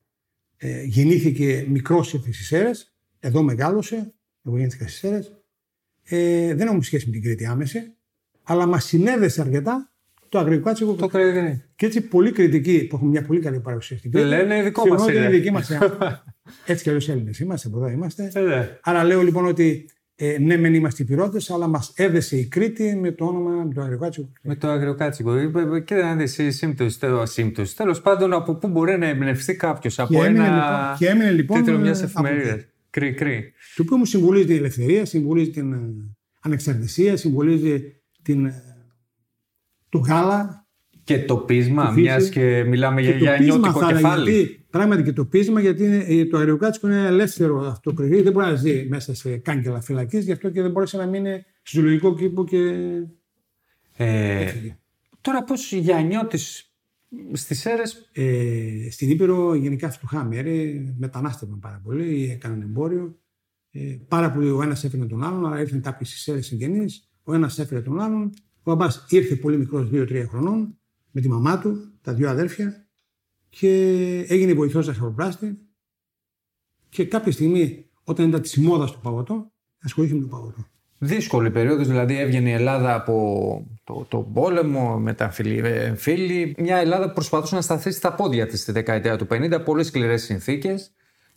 Ε, 0.57 0.83
γεννήθηκε 0.83 1.65
μικρός 1.69 2.07
στις 2.07 2.47
Σέρες, 2.47 2.93
εδώ 3.19 3.41
μεγάλωσε, 3.41 4.13
εγώ 4.43 4.55
γεννήθηκα 4.55 4.87
στις 4.87 4.99
Σέρες. 4.99 5.31
Ε, 6.03 6.53
δεν 6.55 6.67
έχουμε 6.67 6.83
σχέση 6.83 7.05
με 7.05 7.11
την 7.11 7.21
Κρήτη 7.21 7.45
άμεση, 7.45 7.93
αλλά 8.43 8.65
μας 8.65 8.85
συνέδεσε 8.85 9.41
αρκετά 9.41 9.91
το 10.29 10.39
αγρικό 10.39 10.73
Το 10.73 11.07
κριτική. 11.07 11.63
Και 11.75 11.85
έτσι 11.85 12.01
πολλοί 12.01 12.31
κριτικοί 12.31 12.87
που 12.87 12.95
έχουν 12.95 13.07
μια 13.07 13.21
πολύ 13.21 13.39
καλή 13.39 13.59
παρουσία 13.59 13.97
στην 13.97 14.11
Κρήτη. 14.11 14.27
Λένε 14.27 14.63
δικό 14.63 14.87
μας 14.87 15.07
είναι. 15.07 15.29
Δική 15.29 15.51
μας, 15.51 15.71
έτσι 16.65 16.83
κι 16.83 16.89
αλλιώς 16.89 17.09
Έλληνες 17.09 17.39
είμαστε, 17.39 17.67
από 17.67 17.77
εδώ 17.77 17.89
είμαστε. 17.89 18.31
Ε, 18.33 18.39
ναι. 18.39 18.77
Άρα 18.81 19.03
λέω 19.03 19.21
λοιπόν 19.21 19.45
ότι 19.45 19.89
ε, 20.19 20.37
ναι, 20.39 20.57
μεν 20.57 20.73
είμαστε 20.73 21.03
υπηρώτε, 21.03 21.39
αλλά 21.53 21.67
μας 21.67 21.93
έδεσε 21.95 22.37
η 22.37 22.45
Κρήτη 22.45 22.95
με 22.95 23.11
το 23.11 23.25
όνομα 23.25 23.67
του 23.67 23.81
Αγριοκάτσικου. 23.81 24.31
Με 24.41 24.55
το 24.55 24.67
Αγριοκάτσικο. 24.67 25.33
Ε, 25.33 25.51
ε, 25.75 25.79
και 25.79 25.95
να 25.95 26.15
δεις 26.15 26.37
η 26.37 26.51
σύμπτωση. 27.23 27.75
Τέλος 27.75 28.01
πάντων, 28.01 28.33
από 28.33 28.55
πού 28.55 28.67
μπορεί 28.67 28.97
να 28.97 29.05
εμπνευστεί 29.05 29.55
κάποιος. 29.55 29.99
Από 29.99 30.23
ένα 30.23 30.43
λοιπόν, 30.43 30.97
και 30.97 31.07
έμεινε, 31.07 31.31
λοιπόν, 31.31 31.63
τίτλο 31.63 31.77
μιας 31.77 32.01
εφημερίδας. 32.01 32.65
Κρυ, 32.89 33.13
κρυ. 33.13 33.53
Το 33.75 33.81
οποίο 33.81 33.97
μου 33.97 34.05
συμβολίζει 34.05 34.45
την 34.45 34.55
ελευθερία, 34.55 35.05
συμβολίζει 35.05 35.49
την 35.49 35.73
ε, 35.73 35.77
ανεξαρτησία, 36.41 37.17
συμβολίζει 37.17 38.01
την, 38.21 38.51
το 39.89 39.97
γάλα, 39.97 40.67
και 41.03 41.19
το 41.19 41.37
πείσμα, 41.37 41.91
μιας 41.91 42.29
και 42.29 42.63
μιλάμε 42.67 43.01
και 43.01 43.11
για 43.11 43.37
νιώτικο 43.37 43.85
κεφάλι. 43.87 44.31
Γιατί, 44.31 44.56
πράγματι 44.69 45.03
και 45.03 45.13
το 45.13 45.25
πείσμα, 45.25 45.59
γιατί 45.61 45.83
είναι, 45.83 46.25
το 46.25 46.37
αεροκάτσικο 46.37 46.87
είναι 46.87 47.05
ελεύθερο 47.05 47.59
αυτό 47.59 47.93
κρυφή. 47.93 48.21
Δεν 48.21 48.31
μπορεί 48.31 48.45
να 48.45 48.55
ζει 48.55 48.87
μέσα 48.89 49.15
σε 49.15 49.37
κάγκελα 49.37 49.81
φυλακής, 49.81 50.25
γι' 50.25 50.31
αυτό 50.31 50.49
και 50.49 50.61
δεν 50.61 50.71
μπορούσε 50.71 50.97
να 50.97 51.05
μείνει 51.05 51.45
στο 51.61 51.79
ζωολογικό 51.79 52.15
κήπο 52.15 52.45
και. 52.45 52.73
Ε, 53.97 54.51
τώρα, 55.21 55.43
πώς 55.43 55.71
για 55.71 56.01
νιώτης 56.01 56.71
Στις 57.33 57.65
αίρες; 57.65 58.09
Ε, 58.13 58.87
στην 58.91 59.09
Ήπειρο 59.09 59.55
γενικά 59.55 59.89
φτωχά 59.89 60.23
μέρη, 60.23 60.95
μετανάστευαν 60.97 61.59
πάρα 61.59 61.81
πολύ, 61.83 62.31
έκαναν 62.31 62.61
εμπόριο. 62.61 63.19
Ε, 63.71 63.97
πάρα 64.07 64.31
πολύ 64.31 64.49
ο 64.49 64.61
ένας 64.61 64.83
έφερε 64.83 65.05
τον 65.05 65.23
άλλον, 65.23 65.45
αλλά 65.45 65.59
ήρθαν 65.59 65.81
κάποιοι 65.81 66.07
στις 66.07 66.27
αίρες 66.27 66.45
συγγενείς. 66.45 67.09
Ο 67.23 67.33
ένας 67.33 67.59
έφερε 67.59 67.81
τον 67.81 67.99
άλλον. 67.99 68.33
Ο 68.63 68.75
μπαμπά 68.75 68.87
ήρθε 69.09 69.35
πολύ 69.35 69.57
μικρός, 69.57 69.89
2-3 69.91 70.25
χρονών, 70.27 70.77
με 71.11 71.21
τη 71.21 71.29
μαμά 71.29 71.59
του, 71.59 71.99
τα 72.01 72.13
δύο 72.13 72.29
αδέρφια, 72.29 72.86
και 73.49 73.69
έγινε 74.27 74.53
βοηθός 74.53 74.85
ζαχαροπλάστη. 74.85 75.57
Και 76.89 77.05
κάποια 77.05 77.31
στιγμή, 77.31 77.85
όταν 78.03 78.27
ήταν 78.27 78.41
της 78.41 78.57
μόδας 78.57 78.91
του 78.91 78.99
παγωτό, 78.99 79.51
ασχολήθηκε 79.79 80.19
με 80.19 80.25
το 80.25 80.35
παγωτό. 80.35 80.67
Δύσκολη 80.99 81.51
περίοδος, 81.51 81.87
δηλαδή 81.87 82.17
έβγαινε 82.19 82.49
η 82.49 82.51
Ελλάδα 82.51 82.93
από 82.93 83.67
το, 83.83 84.05
το 84.09 84.17
πόλεμο 84.17 84.99
με 84.99 85.13
τα 85.13 85.29
φίλοι. 85.95 86.55
Μια 86.57 86.77
Ελλάδα 86.77 87.07
που 87.07 87.13
προσπαθούσε 87.13 87.55
να 87.55 87.61
σταθεί 87.61 87.91
στα 87.91 88.13
πόδια 88.13 88.47
της 88.47 88.61
στη 88.61 88.71
δεκαετία 88.71 89.17
του 89.17 89.27
50, 89.29 89.61
πολύ 89.65 89.83
σκληρές 89.83 90.23
συνθήκες. 90.23 90.91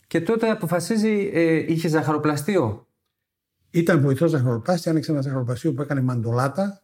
Και 0.07 0.21
τότε 0.21 0.49
αποφασίζει, 0.49 1.29
ε, 1.33 1.71
είχε 1.71 1.87
ζαχαροπλαστείο. 1.87 2.87
Ήταν 3.69 4.01
βοηθός 4.01 4.29
ζαχαροπλάστη, 4.29 4.89
άνοιξε 4.89 5.11
ένα 5.11 5.21
ζαχαροπλαστείο 5.21 5.73
που 5.73 5.81
έκανε 5.81 6.01
μαντολάτα 6.01 6.83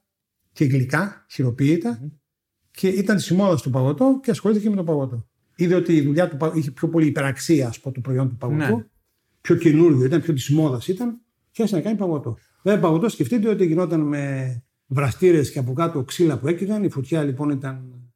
και 0.51 0.65
γλυκά, 0.65 1.25
χειροποίητα. 1.29 1.99
Mm-hmm. 1.99 2.11
Και 2.77 2.87
ήταν 2.87 3.15
της 3.15 3.31
μόδα 3.31 3.55
του 3.55 3.69
παγωτό 3.69 4.19
και 4.23 4.31
ασχολήθηκε 4.31 4.69
με 4.69 4.75
το 4.75 4.83
παγωτό. 4.83 5.27
Είδε 5.55 5.75
ότι 5.75 5.95
η 5.95 6.01
δουλειά 6.01 6.29
του 6.29 6.51
είχε 6.53 6.71
πιο 6.71 6.89
πολύ 6.89 7.05
υπεραξία, 7.05 7.67
ας 7.67 7.79
πω, 7.79 7.91
το 7.91 7.99
προϊόν 7.99 8.29
του 8.29 8.37
παγωτού. 8.37 8.75
Ναι. 8.75 8.85
Πιο 9.41 9.55
καινούριο 9.55 10.05
ήταν, 10.05 10.21
πιο 10.21 10.33
της 10.33 10.49
μόδα 10.49 10.81
ήταν. 10.87 11.21
Και 11.51 11.61
άρχισε 11.61 11.75
να 11.75 11.81
κάνει 11.81 11.97
παγωτό. 11.97 12.37
Βέβαια, 12.63 12.79
παγωτό 12.79 13.09
σκεφτείτε 13.09 13.49
ότι 13.49 13.65
γινόταν 13.65 13.99
με 13.99 14.63
βραστήρες 14.85 15.51
και 15.51 15.59
από 15.59 15.73
κάτω 15.73 16.03
ξύλα 16.03 16.37
που 16.37 16.47
έκυγαν. 16.47 16.83
Η 16.83 16.89
φωτιά 16.89 17.23
λοιπόν 17.23 17.49
ήταν 17.49 18.11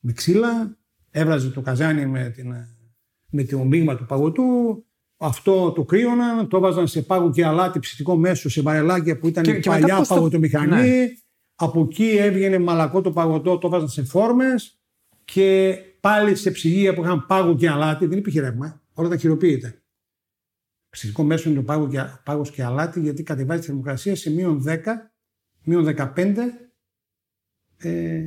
με 0.00 0.12
ξύλα. 0.12 0.76
Έβραζε 1.10 1.48
το 1.48 1.60
καζάνι 1.60 2.06
με, 2.06 2.30
την, 2.30 2.54
με 3.30 3.44
το 3.44 3.64
μείγμα 3.64 3.96
του 3.96 4.06
παγωτού. 4.06 4.44
Αυτό 5.16 5.72
το 5.72 5.84
κρύωναν, 5.84 6.48
το 6.48 6.56
έβαζαν 6.56 6.86
σε 6.86 7.02
πάγο 7.02 7.30
και 7.30 7.44
αλάτι 7.44 7.78
ψητικό 7.78 8.16
μέσο, 8.16 8.48
σε 8.48 8.62
βαρελάκια 8.62 9.18
που 9.18 9.28
ήταν 9.28 9.42
και, 9.42 9.58
και 9.58 9.70
παλιά 9.70 10.04
παγωτομηχανή. 10.08 10.70
Ναι. 10.70 11.06
Από 11.54 11.80
εκεί 11.80 12.08
έβγαινε 12.08 12.58
μαλακό 12.58 13.00
το 13.00 13.12
παγωτό, 13.12 13.58
το 13.58 13.66
έβαζαν 13.66 13.88
σε 13.88 14.04
φόρμες 14.04 14.80
και 15.24 15.76
πάλι 16.00 16.34
σε 16.34 16.50
ψυγεία 16.50 16.94
που 16.94 17.02
είχαν 17.02 17.26
πάγο 17.26 17.54
και 17.54 17.68
αλάτι. 17.68 18.06
Δεν 18.06 18.18
υπήρχε 18.18 18.40
ρεύμα, 18.40 18.82
όλα 18.92 19.08
τα 19.08 19.16
χειροποίητα. 19.16 19.74
Ψυχικό 20.90 21.22
μέσο 21.22 21.48
είναι 21.48 21.58
το 21.58 21.64
πάγο 21.64 21.88
και, 21.88 22.04
πάγος 22.24 22.50
και 22.50 22.64
αλάτι 22.64 23.00
γιατί 23.00 23.22
κατεβάζει 23.22 23.60
τη 23.60 23.66
θερμοκρασία 23.66 24.16
σε 24.16 24.30
μείον 24.30 24.64
10, 24.66 24.78
μείον 25.62 25.94
15 25.96 26.36
ε, 27.76 28.22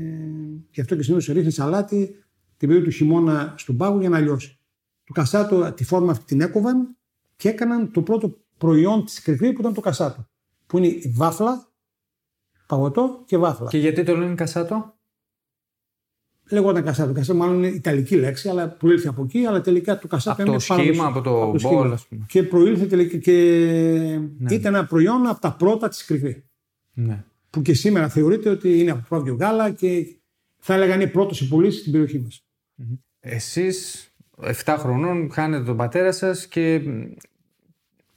γι' 0.71 0.81
αυτό 0.81 0.95
και 0.95 1.03
συνήθως 1.03 1.35
ρίχνεις 1.35 1.59
αλάτι 1.59 2.23
την 2.57 2.67
περίοδο 2.67 2.85
του 2.85 2.91
χειμώνα 2.91 3.53
στον 3.57 3.77
πάγο 3.77 3.99
για 3.99 4.09
να 4.09 4.19
λιώσει. 4.19 4.59
Το 5.03 5.13
κασάτο, 5.13 5.73
τη 5.73 5.83
φόρμα 5.83 6.11
αυτή 6.11 6.25
την 6.25 6.41
έκοβαν 6.41 6.97
και 7.35 7.49
έκαναν 7.49 7.91
το 7.91 8.01
πρώτο 8.01 8.37
προϊόν 8.57 9.05
της 9.05 9.21
κρυφή 9.21 9.53
που 9.53 9.59
ήταν 9.59 9.73
το 9.73 9.81
κασάτο. 9.81 10.27
Που 10.67 10.77
είναι 10.77 10.87
η 10.87 11.13
βάφλα, 11.15 11.73
παγωτό 12.67 13.23
και 13.25 13.37
βάφλα. 13.37 13.69
Και 13.69 13.77
γιατί 13.77 14.03
το 14.03 14.15
λένε 14.15 14.35
κασάτο; 14.35 14.95
Λεγόταν 16.49 16.83
κασάτο. 16.83 17.13
Κασάτο 17.13 17.37
μάλλον 17.37 17.57
είναι 17.57 17.67
ιταλική 17.67 18.15
λέξη, 18.15 18.49
αλλά 18.49 18.69
προήλθε 18.69 19.07
από 19.07 19.23
εκεί. 19.23 19.45
Αλλά 19.45 19.61
τελικά 19.61 19.99
το 19.99 20.07
κασάτο 20.07 20.41
από 20.41 20.51
είναι 20.51 20.51
το 20.51 20.73
σχήμα, 20.73 21.05
από 21.05 21.21
το, 21.21 21.43
από 21.43 21.59
το 21.59 21.69
μπόλ, 21.69 21.91
ας 21.91 22.07
πούμε. 22.07 22.25
Και 22.27 22.43
προήλθε 22.43 22.85
τελικά 22.85 23.17
και 23.17 23.31
ναι. 24.37 24.53
ήταν 24.53 24.75
ένα 24.75 24.85
προϊόν 24.85 25.27
από 25.27 25.41
τα 25.41 25.53
πρώτα 25.53 25.87
της 25.87 26.05
κρυφή. 26.05 26.43
Ναι. 26.93 27.23
Που 27.49 27.61
και 27.61 27.73
σήμερα 27.73 28.09
θεωρείται 28.09 28.49
ότι 28.49 28.79
είναι 28.79 28.91
από 28.91 28.99
το 28.99 29.05
πρώτο 29.09 29.33
γάλα 29.33 29.71
και 29.71 30.17
θα 30.59 30.73
έλεγα 30.73 30.95
είναι 30.95 31.07
πρώτο 31.07 31.33
σε 31.33 31.45
πωλήσει 31.45 31.79
στην 31.79 31.91
περιοχή 31.91 32.19
μας. 32.19 32.43
Mm-hmm. 32.79 32.97
Εσείς, 33.19 34.09
7 34.63 34.75
χρονών, 34.79 35.31
χάνετε 35.31 35.63
τον 35.63 35.77
πατέρα 35.77 36.11
σας 36.11 36.47
και 36.47 36.81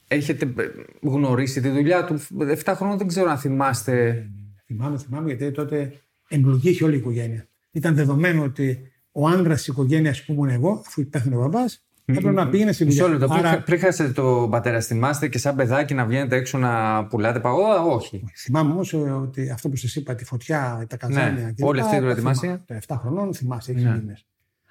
έχετε 0.07 0.53
γνωρίσει 1.01 1.61
τη 1.61 1.69
δουλειά 1.69 2.05
του. 2.05 2.19
7 2.63 2.73
χρονών 2.75 2.97
δεν 2.97 3.07
ξέρω 3.07 3.29
αν 3.29 3.37
θυμάστε. 3.37 4.29
Θυμάμαι, 4.71 4.97
θυμάμαι, 4.97 5.27
γιατί 5.33 5.51
τότε 5.51 5.93
εμπλοκή 6.27 6.69
είχε 6.69 6.83
όλη 6.83 6.95
η 6.95 6.97
οικογένεια 6.97 7.49
ήταν 7.71 7.95
δεδομένο 7.95 8.43
ότι 8.43 8.91
ο 9.11 9.27
άντρας 9.27 9.57
της 9.57 9.67
οικογένειας 9.67 10.25
που 10.25 10.33
ήμουν 10.33 10.49
εγώ, 10.49 10.83
αφού 10.87 11.05
πέθανε 11.09 11.35
ο 11.35 11.39
μπαμπά, 11.39 11.59
έπρεπε 12.05 12.31
να 12.31 12.49
πήγαινε 12.49 12.71
στη 12.71 12.83
δουλειά. 12.83 13.07
Μισό 13.07 13.27
Άρα... 13.29 13.61
Πριν 13.61 13.79
χάσετε 13.79 14.11
τον 14.11 14.49
πατέρα, 14.49 14.81
θυμάστε 14.81 15.27
και 15.27 15.37
σαν 15.37 15.55
παιδάκι 15.55 15.93
να 15.93 16.05
βγαίνετε 16.05 16.35
έξω 16.35 16.57
να 16.57 17.05
πουλάτε 17.05 17.39
παγόδα, 17.39 17.81
όχι. 17.81 18.23
Θυμάμαι 18.35 18.71
όμως 18.71 18.93
ότι 18.93 19.49
αυτό 19.49 19.69
που 19.69 19.75
σας 19.75 19.95
είπα, 19.95 20.15
τη 20.15 20.25
φωτιά, 20.25 20.85
τα 20.89 20.97
καζάνια 20.97 21.43
ναι, 21.43 21.51
και 21.51 21.63
Όλη 21.63 21.79
αυτή 21.79 21.95
η 21.95 21.99
προετοιμασία. 21.99 22.63
Τα 22.65 22.79
7 22.87 22.95
χρονών 22.99 23.33
θυμάσαι, 23.33 23.71
έχει 23.71 23.83
ναι. 23.83 24.13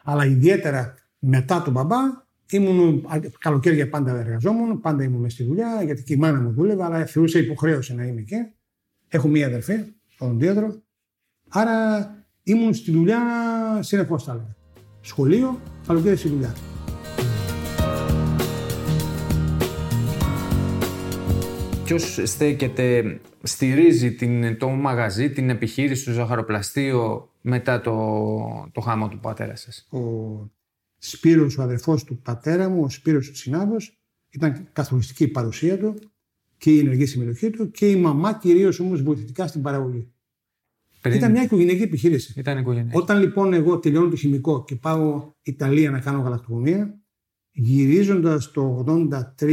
Αλλά 0.05 0.25
ιδιαίτερα 0.25 0.95
μετά 1.19 1.63
τον 1.63 1.73
μπαμπά, 1.73 1.97
ήμουν 2.51 3.07
καλοκαίρια 3.39 3.89
πάντα 3.89 4.19
εργαζόμουν, 4.19 4.81
πάντα 4.81 5.03
ήμουν 5.05 5.31
στη 5.31 5.45
δουλειά, 5.45 5.83
γιατί 5.85 6.03
και 6.03 6.13
η 6.13 6.17
μάνα 6.17 6.41
μου 6.41 6.51
δούλευε, 6.51 6.85
αλλά 6.85 7.05
θεωρούσα 7.05 7.39
υποχρέωση 7.39 7.95
να 7.95 8.05
είμαι 8.05 8.21
εκεί. 8.21 8.37
Έχω 9.11 9.29
μία 9.29 9.47
αδερφή, 9.47 9.85
στον 10.07 10.39
Δίεδρο. 10.39 10.83
Άρα 11.49 12.09
ήμουν 12.43 12.75
στη 12.75 12.91
δουλειά 12.91 13.21
συνεχώς, 13.81 14.25
θα 14.25 14.33
έλεγα. 14.33 14.57
Σχολείο, 15.01 15.61
καλοκαίρι 15.87 16.17
στη 16.17 16.29
δουλειά. 16.29 16.55
Ποιος 21.85 22.21
στέκεται, 22.25 23.21
στηρίζει 23.43 24.15
την, 24.15 24.59
το 24.59 24.69
μαγαζί, 24.69 25.31
την 25.31 25.51
επιχείρηση 25.51 26.05
του 26.05 26.13
ζαχαροπλαστείο 26.13 27.31
μετά 27.41 27.81
το, 27.81 28.71
το 28.73 28.81
χάμο 28.81 29.09
του 29.09 29.19
πατέρα 29.19 29.57
σας; 29.57 29.89
Ο 29.91 30.01
Σπύρος, 30.99 31.59
ο 31.59 31.63
αδερφός 31.63 32.05
του 32.05 32.19
πατέρα 32.23 32.69
μου, 32.69 32.83
ο 32.83 32.89
Σπύρος 32.89 33.29
ο 33.29 33.35
συνάδος, 33.35 33.99
ήταν 34.31 34.69
καθοριστική 34.73 35.25
η 35.25 35.29
παρουσία 35.29 35.79
του 35.79 35.95
και 36.59 36.71
η 36.71 36.79
ενεργή 36.79 37.07
συμμετοχή 37.07 37.51
του 37.51 37.71
και 37.71 37.91
η 37.91 37.97
μαμά 37.97 38.35
κυρίως 38.35 38.81
όμως 38.81 39.03
βοηθητικά 39.03 39.47
στην 39.47 39.63
παραγωγή. 39.63 40.13
Ήταν 41.05 41.31
μια 41.31 41.43
οικογενειακή 41.43 41.83
επιχείρηση. 41.83 42.35
Ήταν 42.37 42.59
οικογενειακή. 42.59 42.97
Όταν 42.99 43.21
λοιπόν 43.21 43.53
εγώ 43.53 43.79
τελειώνω 43.79 44.09
το 44.09 44.17
χημικό 44.17 44.65
και 44.65 44.77
πάω 44.77 45.33
Ιταλία 45.43 45.91
να 45.91 46.01
κάνω 46.01 46.21
γαλακτοκομεία, 46.21 46.99
γυρίζοντας 47.53 48.51
το 48.51 48.85
83. 49.41 49.49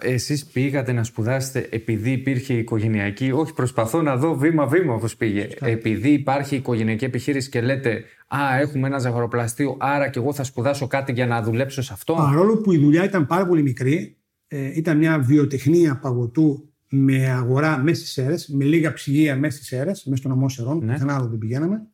Εσείς 0.00 0.46
πήγατε 0.46 0.92
να 0.92 1.04
σπουδάσετε 1.04 1.68
επειδή 1.70 2.10
υπήρχε 2.10 2.54
οικογενειακή. 2.54 3.30
Όχι, 3.32 3.52
προσπαθώ 3.54 4.02
να 4.02 4.16
δω 4.16 4.34
βήμα-βήμα 4.36 4.94
όπω 4.94 5.06
πήγε. 5.18 5.48
Επειδή 5.60 6.10
υπάρχει 6.10 6.56
οικογενειακή 6.56 7.04
επιχείρηση 7.04 7.48
και 7.48 7.60
λέτε 7.60 8.04
Α, 8.36 8.58
έχουμε 8.60 8.86
ένα 8.86 8.98
ζαχαροπλαστείο, 8.98 9.76
άρα 9.78 10.08
και 10.08 10.18
εγώ 10.18 10.32
θα 10.32 10.44
σπουδάσω 10.44 10.86
κάτι 10.86 11.12
για 11.12 11.26
να 11.26 11.42
δουλέψω 11.42 11.82
σε 11.82 11.92
αυτό. 11.92 12.14
Παρόλο 12.14 12.56
που 12.56 12.72
η 12.72 12.78
δουλειά 12.78 13.04
ήταν 13.04 13.26
πάρα 13.26 13.46
πολύ 13.46 13.62
μικρή, 13.62 14.19
ε, 14.52 14.76
ήταν 14.76 14.96
μια 14.96 15.18
βιοτεχνία 15.18 15.98
παγωτού 15.98 16.72
με 16.90 17.30
αγορά 17.30 17.78
μέσα 17.78 18.00
στις 18.00 18.18
αίρες, 18.18 18.48
με 18.48 18.64
λίγα 18.64 18.92
ψυγεία 18.92 19.36
μέσα 19.36 19.56
στις 19.56 19.72
αίρες, 19.72 20.04
μέσα 20.04 20.16
στο 20.16 20.28
νομό 20.28 20.48
Σερών, 20.48 20.84
ναι. 20.84 20.92
πουθενά 20.92 21.14
άλλο 21.14 21.28
δεν 21.28 21.38
πηγαίναμε. 21.38 21.86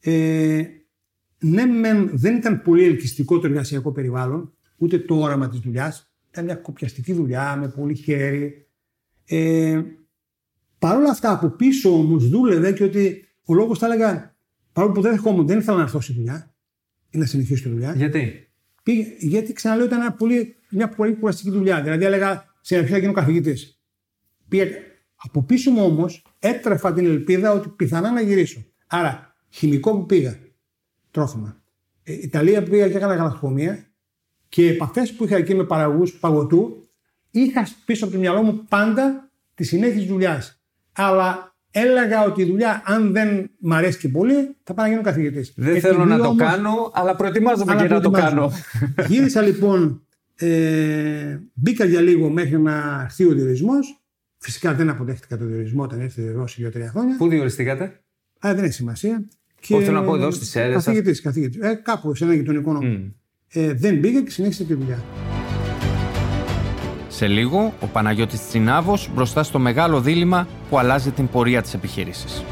Ε, 0.00 0.64
ναι, 1.38 1.64
μεν, 1.64 2.10
δεν 2.12 2.36
ήταν 2.36 2.62
πολύ 2.62 2.84
ελκυστικό 2.84 3.38
το 3.38 3.46
εργασιακό 3.46 3.92
περιβάλλον, 3.92 4.52
ούτε 4.76 4.98
το 4.98 5.14
όραμα 5.14 5.48
της 5.48 5.58
δουλειάς. 5.58 6.10
Ήταν 6.30 6.44
μια 6.44 6.54
κοπιαστική 6.54 7.12
δουλειά 7.12 7.56
με 7.56 7.68
πολύ 7.68 7.94
χέρι. 7.94 8.68
Ε, 9.24 9.82
Παρ' 10.78 10.96
όλα 10.96 11.10
αυτά, 11.10 11.32
από 11.32 11.48
πίσω 11.48 11.98
όμως 11.98 12.28
δούλευε 12.28 12.72
και 12.72 12.84
ότι 12.84 13.24
ο 13.44 13.54
λόγος 13.54 13.78
θα 13.78 13.86
έλεγα, 13.86 14.36
παρόλο 14.72 14.94
που 14.94 15.00
δεν 15.00 15.12
δεχόμουν, 15.12 15.46
δεν 15.46 15.58
ήθελα 15.58 15.76
να 15.76 15.82
έρθω 15.82 16.00
στη 16.00 16.12
δουλειά 16.12 16.54
ή 17.10 17.18
να 17.18 17.24
συνεχίσω 17.24 17.62
τη 17.62 17.68
δουλειά. 17.68 17.94
Γιατί; 17.94 18.50
Πήγε, 18.82 19.04
γιατί 19.18 19.52
ξαναλέω, 19.52 19.86
ήταν 19.86 19.98
μια 20.00 20.12
πολύ, 20.12 20.55
μια 20.70 20.88
πολύ 20.88 21.14
κουραστική 21.14 21.50
δουλειά. 21.50 21.82
Δηλαδή, 21.82 22.04
έλεγα 22.04 22.44
σε 22.60 22.76
αρχή 22.76 22.90
θα 22.90 22.98
γίνω 22.98 23.12
καθηγητής. 23.12 23.80
Πήγα... 24.48 24.66
Από 25.16 25.42
πίσω 25.42 25.70
μου 25.70 25.84
όμως 25.84 26.24
έτρεφα 26.38 26.92
την 26.92 27.06
ελπίδα 27.06 27.52
ότι 27.52 27.68
πιθανά 27.68 28.10
να 28.10 28.20
γυρίσω. 28.20 28.64
Άρα, 28.86 29.34
χημικό 29.48 29.92
που 29.92 30.06
πήγα, 30.06 30.38
τρόφιμα. 31.10 31.62
Ε, 32.02 32.12
Ιταλία 32.12 32.62
που 32.62 32.70
πήγα 32.70 32.88
και 32.88 32.96
έκανα 32.96 33.14
γαλακτοκομεία 33.14 33.86
και 34.48 34.68
επαφές 34.68 35.12
που 35.12 35.24
είχα 35.24 35.36
εκεί 35.36 35.54
με 35.54 35.64
παραγωγούς 35.64 36.12
παγωτού, 36.12 36.88
είχα 37.30 37.66
πίσω 37.84 38.04
από 38.04 38.14
το 38.14 38.20
μυαλό 38.20 38.42
μου 38.42 38.64
πάντα 38.68 39.30
τη 39.54 39.64
συνέχεια 39.64 39.96
της 39.96 40.06
δουλειάς. 40.06 40.60
Αλλά 40.92 41.56
έλεγα 41.70 42.24
ότι 42.24 42.42
η 42.42 42.44
δουλειά, 42.44 42.82
αν 42.84 43.12
δεν 43.12 43.50
μ' 43.58 43.72
αρέσει 43.72 43.98
και 43.98 44.08
πολύ, 44.08 44.56
θα 44.62 44.74
πάω 44.74 44.84
να 44.84 44.90
γίνω 44.90 45.02
καθηγητής. 45.02 45.52
Δεν 45.56 45.80
θέλω 45.80 46.04
να 46.04 46.18
το 46.18 46.34
κάνω, 46.34 46.90
αλλά 46.94 47.16
προετοιμάζομαι 47.16 47.72
αλλά 47.72 47.82
και 47.86 47.94
να 47.94 48.00
το 48.00 48.10
κάνω. 48.10 48.52
Γύρισα 49.08 49.42
λοιπόν, 49.42 50.05
ε, 50.38 51.38
μπήκα 51.54 51.84
για 51.84 52.00
λίγο 52.00 52.28
μέχρι 52.28 52.58
να 52.58 53.02
έρθει 53.04 53.24
ο 53.24 53.32
διορισμός 53.32 54.00
Φυσικά 54.38 54.74
δεν 54.74 54.88
αποδέχτηκα 54.88 55.36
τον 55.36 55.48
διορισμό 55.48 55.82
όταν 55.82 56.00
ήρθε 56.00 56.22
η 56.22 56.30
Ρώση 56.30 56.60
δύο-τρία 56.60 56.90
χρόνια. 56.90 57.16
Πού 57.16 57.28
διοριστήκατε; 57.28 57.84
Α, 58.46 58.54
δεν 58.54 58.64
έχει 58.64 58.72
σημασία. 58.72 59.28
Και... 59.60 59.74
Όχι, 59.74 59.84
θέλω 59.84 60.00
να 60.00 60.04
πω 60.04 60.14
εδώ 60.14 60.30
στις 60.30 60.56
αίρε. 60.56 60.72
Καθηγητής, 60.72 61.20
καθηγητής. 61.20 61.60
Ε, 61.62 61.74
κάπου 61.74 62.14
σε 62.14 62.24
ένα 62.24 62.34
γειτονικό 62.34 62.72
νόμο. 62.72 62.88
Mm. 62.92 63.12
Ε, 63.48 63.72
δεν 63.72 64.00
πήγα 64.00 64.20
και 64.20 64.30
συνέχισε 64.30 64.64
τη 64.64 64.74
δουλειά. 64.74 65.04
Σε 67.08 67.26
λίγο, 67.26 67.74
ο 67.80 67.86
Παναγιώτης 67.86 68.48
Τσινάβος 68.48 69.10
μπροστά 69.14 69.42
στο 69.42 69.58
μεγάλο 69.58 70.00
δίλημα 70.00 70.48
που 70.70 70.78
αλλάζει 70.78 71.10
την 71.10 71.28
πορεία 71.28 71.62
της 71.62 71.74
επιχείρησης. 71.74 72.44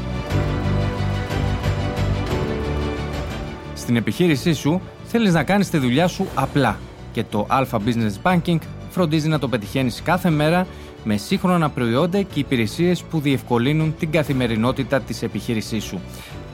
Στην 3.73 3.95
επιχείρησή 3.95 4.53
σου 4.53 4.81
θέλεις 5.05 5.33
να 5.33 5.43
κάνεις 5.43 5.69
τη 5.69 5.77
δουλειά 5.77 6.07
σου 6.07 6.27
απλά 6.35 6.79
και 7.15 7.23
το 7.23 7.47
Alpha 7.49 7.77
Business 7.85 8.13
Banking 8.23 8.57
φροντίζει 8.89 9.27
να 9.27 9.39
το 9.39 9.47
πετυχαίνεις 9.47 10.01
κάθε 10.01 10.29
μέρα 10.29 10.67
με 11.03 11.17
σύγχρονα 11.17 11.69
προϊόντα 11.69 12.21
και 12.21 12.39
υπηρεσίες 12.39 13.03
που 13.03 13.19
διευκολύνουν 13.19 13.95
την 13.99 14.11
καθημερινότητα 14.11 15.01
της 15.01 15.21
επιχείρησής 15.21 15.83
σου. 15.83 16.01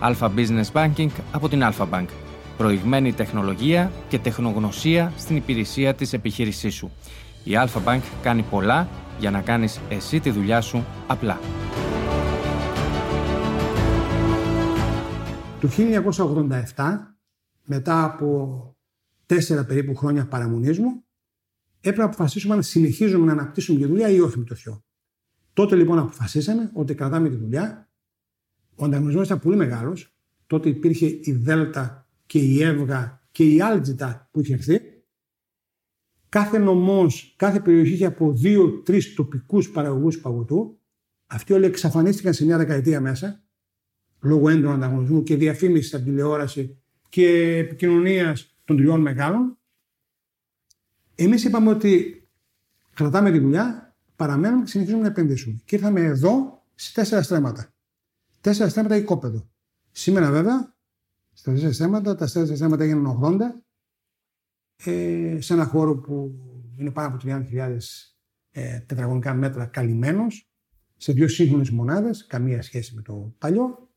Alpha 0.01 0.29
Business 0.35 0.71
Banking 0.73 1.07
από 1.31 1.49
την 1.49 1.61
Alpha 1.63 1.87
Bank. 1.89 2.05
Προηγμένη 2.57 3.13
τεχνολογία 3.13 3.91
και 4.07 4.19
τεχνογνωσία 4.19 5.13
στην 5.17 5.35
υπηρεσία 5.35 5.93
της 5.93 6.13
επιχείρησής 6.13 6.73
σου. 6.73 6.91
Η 7.43 7.51
Alpha 7.53 7.89
Bank 7.89 8.01
κάνει 8.21 8.41
πολλά 8.41 8.87
για 9.19 9.31
να 9.31 9.41
κάνεις 9.41 9.79
εσύ 9.89 10.19
τη 10.19 10.29
δουλειά 10.29 10.61
σου 10.61 10.85
απλά. 11.07 11.39
Το 15.59 15.69
1987, 16.75 16.83
μετά 17.65 18.03
από 18.03 18.75
τέσσερα 19.35 19.65
περίπου 19.65 19.95
χρόνια 19.95 20.27
παραμονής 20.27 20.79
μου, 20.79 21.03
έπρεπε 21.77 21.97
να 21.97 22.05
αποφασίσουμε 22.05 22.53
αν 22.53 22.63
συνεχίζουμε 22.63 23.25
να 23.25 23.31
αναπτύσσουμε 23.31 23.79
τη 23.79 23.85
δουλειά 23.85 24.09
ή 24.09 24.19
όχι 24.19 24.37
με 24.37 24.43
το 24.43 24.55
θείο. 24.55 24.83
Τότε 25.53 25.75
λοιπόν 25.75 25.99
αποφασίσαμε 25.99 26.71
ότι 26.73 26.95
κρατάμε 26.95 27.29
τη 27.29 27.35
δουλειά. 27.35 27.89
Ο 28.75 28.85
ανταγωνισμός 28.85 29.25
ήταν 29.25 29.39
πολύ 29.39 29.55
μεγάλος. 29.55 30.15
Τότε 30.47 30.69
υπήρχε 30.69 31.05
η 31.05 31.31
Δέλτα 31.31 32.09
και 32.25 32.39
η 32.39 32.63
Εύγα 32.63 33.21
και 33.31 33.53
η 33.53 33.61
Άλτζιτα 33.61 34.29
που 34.31 34.39
είχε 34.39 34.53
έρθει. 34.53 34.79
Κάθε 36.29 36.57
νομός, 36.57 37.33
κάθε 37.37 37.59
περιοχή 37.59 37.93
είχε 37.93 38.05
από 38.05 38.33
δύο-τρει 38.33 39.03
τοπικούς 39.03 39.69
παραγωγούς 39.69 40.21
παγωτού. 40.21 40.79
Αυτοί 41.27 41.53
όλοι 41.53 41.65
εξαφανίστηκαν 41.65 42.33
σε 42.33 42.45
μια 42.45 42.57
δεκαετία 42.57 43.01
μέσα, 43.01 43.43
λόγω 44.21 44.49
έντονου 44.49 44.73
ανταγωνισμού 44.73 45.23
και 45.23 45.35
διαφήμισης 45.35 45.87
στην 45.87 46.03
τηλεόραση 46.03 46.81
και 47.09 47.57
επικοινωνίας 47.57 48.50
των 48.71 48.79
τριών 48.79 49.01
μεγάλων. 49.01 49.57
Εμείς 51.15 51.43
είπαμε 51.43 51.69
ότι 51.69 52.23
κρατάμε 52.93 53.31
τη 53.31 53.39
δουλειά, 53.39 53.95
παραμένουμε 54.15 54.63
και 54.63 54.69
συνεχίζουμε 54.69 55.01
να 55.01 55.07
επενδύσουμε. 55.07 55.61
Και 55.65 55.75
ήρθαμε 55.75 56.01
εδώ 56.01 56.63
σε 56.75 56.93
τέσσερα 56.93 57.21
στρέμματα. 57.21 57.73
Τέσσερα 58.41 58.69
στρέμματα 58.69 58.95
οικόπεδο. 58.95 59.49
Σήμερα 59.91 60.31
βέβαια, 60.31 60.75
στα 61.33 61.51
τέσσερα 61.51 61.73
στρέμματα, 61.73 62.15
τα 62.15 62.25
τέσσερα 62.25 62.55
στρέμματα 62.55 62.83
έγιναν 62.83 63.19
80, 63.23 63.39
ε, 64.85 65.41
σε 65.41 65.53
ένα 65.53 65.65
χώρο 65.65 65.97
που 65.97 66.39
είναι 66.77 66.91
πάνω 66.91 67.07
από 67.07 67.17
30.000 67.17 67.77
ε, 68.51 68.79
τετραγωνικά 68.79 69.33
μέτρα 69.33 69.65
καλυμμένος, 69.65 70.51
σε 70.97 71.13
δύο 71.13 71.27
σύγχρονες 71.27 71.69
μονάδες, 71.69 72.25
καμία 72.25 72.61
σχέση 72.61 72.95
με 72.95 73.01
το 73.01 73.35
παλιό. 73.37 73.89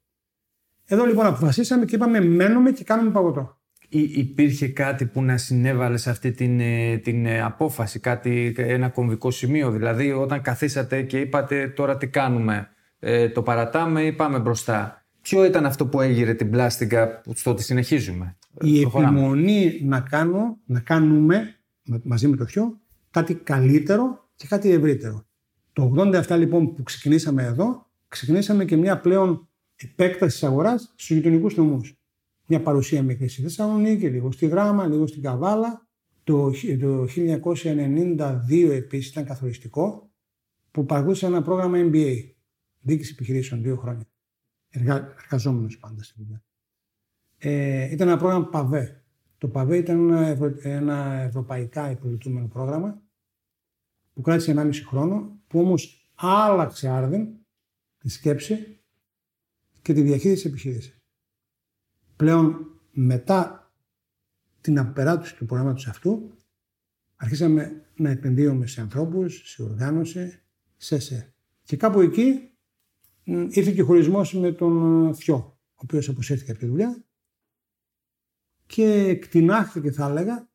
Εδώ 0.84 1.04
λοιπόν 1.04 1.26
αποφασίσαμε 1.26 1.84
και 1.84 1.94
είπαμε 1.94 2.20
μένουμε 2.20 2.72
και 2.72 2.84
κάνουμε 2.84 3.10
παγωτό 3.10 3.62
υπήρχε 3.88 4.68
κάτι 4.68 5.06
που 5.06 5.22
να 5.22 5.36
συνέβαλε 5.36 5.96
σε 5.96 6.10
αυτή 6.10 6.32
την, 6.32 6.60
ε, 6.60 6.96
την 6.96 7.26
ε, 7.26 7.42
απόφαση, 7.42 7.98
κάτι, 7.98 8.54
ένα 8.56 8.88
κομβικό 8.88 9.30
σημείο; 9.30 9.70
Δηλαδή, 9.70 10.12
όταν 10.12 10.42
καθίσατε 10.42 11.02
και 11.02 11.20
είπατε 11.20 11.68
τώρα 11.68 11.96
τι 11.96 12.06
κάνουμε, 12.06 12.68
ε, 12.98 13.28
το 13.28 13.42
παρατάμε 13.42 14.02
ή 14.02 14.12
πάμε 14.12 14.38
μπροστά. 14.38 15.04
Ποιο 15.20 15.44
ήταν 15.44 15.66
αυτό 15.66 15.86
που 15.86 16.00
έγειρε 16.00 16.34
την 16.34 16.50
πλάστικα 16.50 17.22
στο 17.34 17.50
ότι 17.50 17.62
συνεχίζουμε; 17.62 18.36
Η 18.60 18.80
επιμονή 18.80 19.80
να, 19.84 20.00
κάνω, 20.00 20.58
να 20.64 20.80
κάνουμε 20.80 21.54
μαζί 22.02 22.28
με 22.28 22.36
το 22.36 22.46
χιό 22.46 22.80
κάτι 23.10 23.34
καλύτερο 23.34 24.28
και 24.36 24.46
κάτι 24.48 24.70
ευρύτερο. 24.70 25.26
Το 25.72 25.94
87 25.96 26.36
λοιπόν 26.38 26.74
που 26.74 26.82
ξεκινήσαμε 26.82 27.42
εδώ, 27.42 27.86
ξεκινήσαμε 28.08 28.64
και 28.64 28.76
μια 28.76 28.98
πλέον 28.98 29.48
επέκταση 29.76 30.32
της 30.32 30.48
αγοράς 30.48 30.92
στους 30.96 31.16
γειτονικούς 31.16 31.56
νομούς 31.56 31.94
μια 32.46 32.62
παρουσία 32.62 33.02
μικρή 33.02 33.28
στη 33.28 33.42
Θεσσαλονίκη, 33.42 34.08
λίγο 34.08 34.32
στη 34.32 34.46
Δράμα, 34.46 34.86
λίγο 34.86 35.06
στην 35.06 35.22
Καβάλα. 35.22 35.88
Το, 36.24 36.50
το 36.80 37.06
1992 37.16 38.70
επίσης 38.70 39.10
ήταν 39.10 39.24
καθοριστικό 39.24 40.10
που 40.70 40.84
παρακολούθησα 40.84 41.26
ένα 41.26 41.42
πρόγραμμα 41.42 41.78
MBA, 41.78 42.32
διοίκηση 42.80 43.12
επιχειρήσεων, 43.12 43.62
δύο 43.62 43.76
χρόνια. 43.76 44.06
Εργα, 44.70 45.14
εργαζόμενος 45.22 45.78
πάντα 45.78 46.02
στη 46.02 46.14
δουλειά. 46.18 46.42
Ε, 47.38 47.90
ήταν 47.90 48.08
ένα 48.08 48.16
πρόγραμμα 48.16 48.48
ΠΑΒΕ. 48.48 49.04
Το 49.38 49.48
ΠΑΒΕ 49.48 49.76
ήταν 49.76 50.10
ένα, 50.10 50.54
ένα 50.62 51.20
ευρωπαϊκά 51.20 51.90
υπηρετούμενο 51.90 52.46
πρόγραμμα 52.46 53.02
που 54.12 54.20
κράτησε 54.20 54.54
1,5 54.56 54.70
χρόνο, 54.86 55.38
που 55.46 55.60
όμως 55.60 56.10
άλλαξε 56.14 56.88
άρδεν 56.88 57.46
τη 57.98 58.08
σκέψη 58.08 58.80
και 59.82 59.92
τη 59.92 60.02
διαχείριση 60.02 60.42
της 60.42 60.50
επιχείρησης 60.50 61.03
πλέον 62.24 62.80
μετά 62.90 63.72
την 64.60 64.78
απεράτωση 64.78 65.36
του 65.36 65.46
προγράμματος 65.46 65.86
αυτού 65.86 66.36
αρχίσαμε 67.16 67.84
να 67.96 68.10
επενδύουμε 68.10 68.66
σε 68.66 68.80
ανθρώπους, 68.80 69.42
σε 69.44 69.62
οργάνωση, 69.62 70.40
σε 70.76 70.98
σε. 70.98 71.34
Και 71.62 71.76
κάπου 71.76 72.00
εκεί 72.00 72.50
ήρθε 73.24 73.70
και 73.70 73.82
ο 73.82 73.84
χωρισμός 73.84 74.34
με 74.34 74.52
τον 74.52 75.14
Θιό, 75.14 75.36
ο 75.36 75.56
οποίος 75.74 76.08
αποσύρθηκε 76.08 76.50
από 76.50 76.60
τη 76.60 76.66
δουλειά 76.66 77.04
και 78.66 78.84
εκτινάχθηκε 78.84 79.90
θα 79.90 80.08
έλεγα 80.08 80.48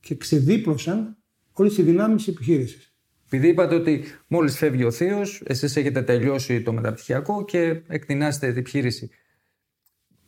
και 0.00 0.16
ξεδίπλωσαν 0.16 1.16
όλες 1.52 1.78
οι 1.78 1.82
δυνάμεις 1.82 2.24
της 2.24 2.34
επιχείρησης. 2.34 2.96
Επειδή 3.26 3.48
είπατε 3.48 3.74
ότι 3.74 4.04
μόλις 4.28 4.56
φεύγει 4.56 4.84
ο 4.84 4.90
Θείος, 4.90 5.42
εσείς 5.44 5.76
έχετε 5.76 6.02
τελειώσει 6.02 6.62
το 6.62 6.72
μεταπτυχιακό 6.72 7.44
και 7.44 7.82
εκτινάσετε 7.86 8.48
την 8.48 8.58
επιχείρηση. 8.58 9.10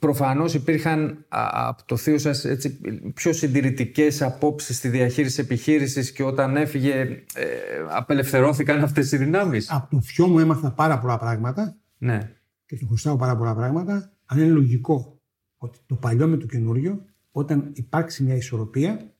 Προφανώς 0.01 0.55
υπήρχαν 0.55 1.25
από 1.51 1.83
το 1.87 1.97
θείο 1.97 2.19
σας 2.19 2.47
πιο 3.15 3.33
συντηρητικές 3.33 4.23
απόψεις 4.23 4.77
στη 4.77 4.89
διαχείριση 4.89 5.41
επιχείρησης 5.41 6.13
και 6.13 6.23
όταν 6.23 6.57
έφυγε 6.57 6.93
ε, 7.35 7.47
απελευθερώθηκαν 7.89 8.83
αυτές 8.83 9.13
οι 9.13 9.17
δυνάμεις; 9.17 9.71
Από 9.71 9.91
το 9.91 10.01
θείο 10.01 10.27
μου 10.27 10.39
έμαθα 10.39 10.73
πάρα 10.73 10.99
πολλά 10.99 11.19
πράγματα. 11.19 11.77
Ναι. 11.99 12.33
Και 12.67 12.77
του 12.77 12.87
χρωστάω 12.87 13.17
πάρα 13.17 13.37
πολλά 13.37 13.55
πράγματα. 13.55 14.13
Αν 14.27 14.39
είναι 14.39 14.51
λογικό 14.51 15.21
ότι 15.57 15.79
το 15.87 15.95
παλιό 15.95 16.29
με 16.29 16.37
το 16.37 16.47
καινούριο, 16.47 17.05
όταν 17.31 17.71
υπάρξει 17.75 18.23
μια 18.23 18.35
ισορροπία, 18.35 19.15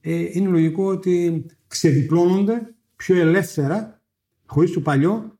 ε, 0.00 0.28
είναι 0.32 0.48
λογικό 0.48 0.84
ότι 0.84 1.46
ξεδιπλώνονται 1.66 2.74
πιο 2.96 3.16
ελεύθερα, 3.16 4.02
χωρίς 4.46 4.72
το 4.72 4.80
παλιό 4.80 5.38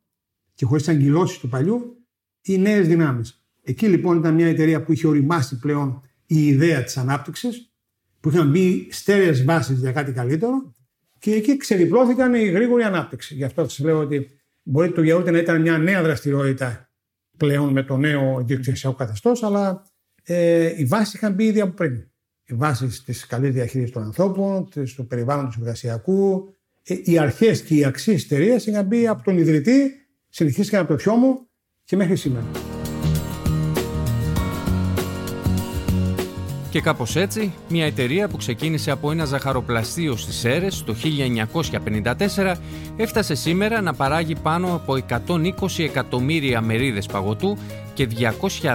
και 0.55 0.64
χωρίς 0.64 0.85
τις 0.85 0.94
αγκυλώσει 0.94 1.40
του 1.40 1.48
παλιού, 1.48 2.07
οι 2.42 2.59
νέες 2.59 2.88
δυνάμεις. 2.88 3.41
Εκεί 3.62 3.88
λοιπόν 3.88 4.18
ήταν 4.18 4.35
μια 4.35 4.46
εταιρεία 4.46 4.83
που 4.83 4.92
είχε 4.92 5.07
οριμάσει 5.07 5.59
πλέον 5.59 6.03
η 6.27 6.46
ιδέα 6.46 6.83
της 6.83 6.96
ανάπτυξης, 6.96 7.72
που 8.20 8.29
είχαν 8.29 8.51
μπει 8.51 8.88
στέρεες 8.90 9.44
βάσεις 9.44 9.79
για 9.79 9.92
κάτι 9.92 10.12
καλύτερο 10.12 10.75
και 11.18 11.35
εκεί 11.35 11.57
ξεδιπλώθηκαν 11.57 12.35
η 12.35 12.44
γρήγορη 12.44 12.83
ανάπτυξη. 12.83 13.35
Γι' 13.35 13.44
αυτό 13.44 13.68
σας 13.68 13.79
λέω 13.79 13.98
ότι 13.98 14.29
μπορεί 14.62 14.92
το 14.92 15.03
γιαούρτι 15.03 15.31
να 15.31 15.38
ήταν 15.38 15.61
μια 15.61 15.79
νέα 15.79 16.03
δραστηριότητα 16.03 16.90
πλέον 17.37 17.72
με 17.72 17.83
το 17.83 17.96
νέο 17.96 18.40
ιδιοκτησιακό 18.40 18.96
καθεστώς, 18.96 19.42
αλλά 19.42 19.87
ε, 20.22 20.72
οι 20.77 20.85
βάσεις 20.85 21.14
είχαν 21.14 21.35
μπει 21.35 21.44
ήδη 21.44 21.61
από 21.61 21.72
πριν. 21.72 22.11
Οι 22.44 22.55
βάσεις 22.55 23.05
της 23.05 23.27
καλής 23.27 23.53
διαχείρισης 23.53 23.92
των 23.92 24.03
ανθρώπων, 24.03 24.68
του 24.96 25.07
περιβάλλοντος 25.07 25.57
εργασιακού, 25.57 26.55
ε, 26.83 26.94
οι 27.05 27.18
αρχές 27.18 27.62
και 27.62 27.75
οι 27.75 27.85
αξίες 27.85 28.22
της 28.22 28.33
εταιρείας 28.33 28.66
είχαν 28.66 28.87
μπει 28.87 29.07
από 29.07 29.22
τον 29.22 29.38
ιδρυτή, 29.38 29.90
συνεχίστηκαν 30.29 30.81
από 30.81 30.90
το 30.90 30.96
πιο 30.96 31.14
μου 31.14 31.48
και 31.85 31.96
μέχρι 31.96 32.16
σήμερα. 32.16 32.71
Και 36.72 36.80
κάπως 36.80 37.16
έτσι, 37.16 37.52
μια 37.68 37.87
εταιρεία 37.87 38.28
που 38.28 38.37
ξεκίνησε 38.37 38.90
από 38.90 39.11
ένα 39.11 39.24
ζαχαροπλαστείο 39.24 40.16
στις 40.16 40.37
Σέρες 40.37 40.85
το 40.85 40.94
1954 42.44 42.54
έφτασε 42.96 43.35
σήμερα 43.35 43.80
να 43.80 43.94
παράγει 43.94 44.35
πάνω 44.42 44.74
από 44.74 44.98
120 45.08 45.18
εκατομμύρια 45.78 46.61
μερίδες 46.61 47.06
παγωτού 47.06 47.58
και 47.94 48.08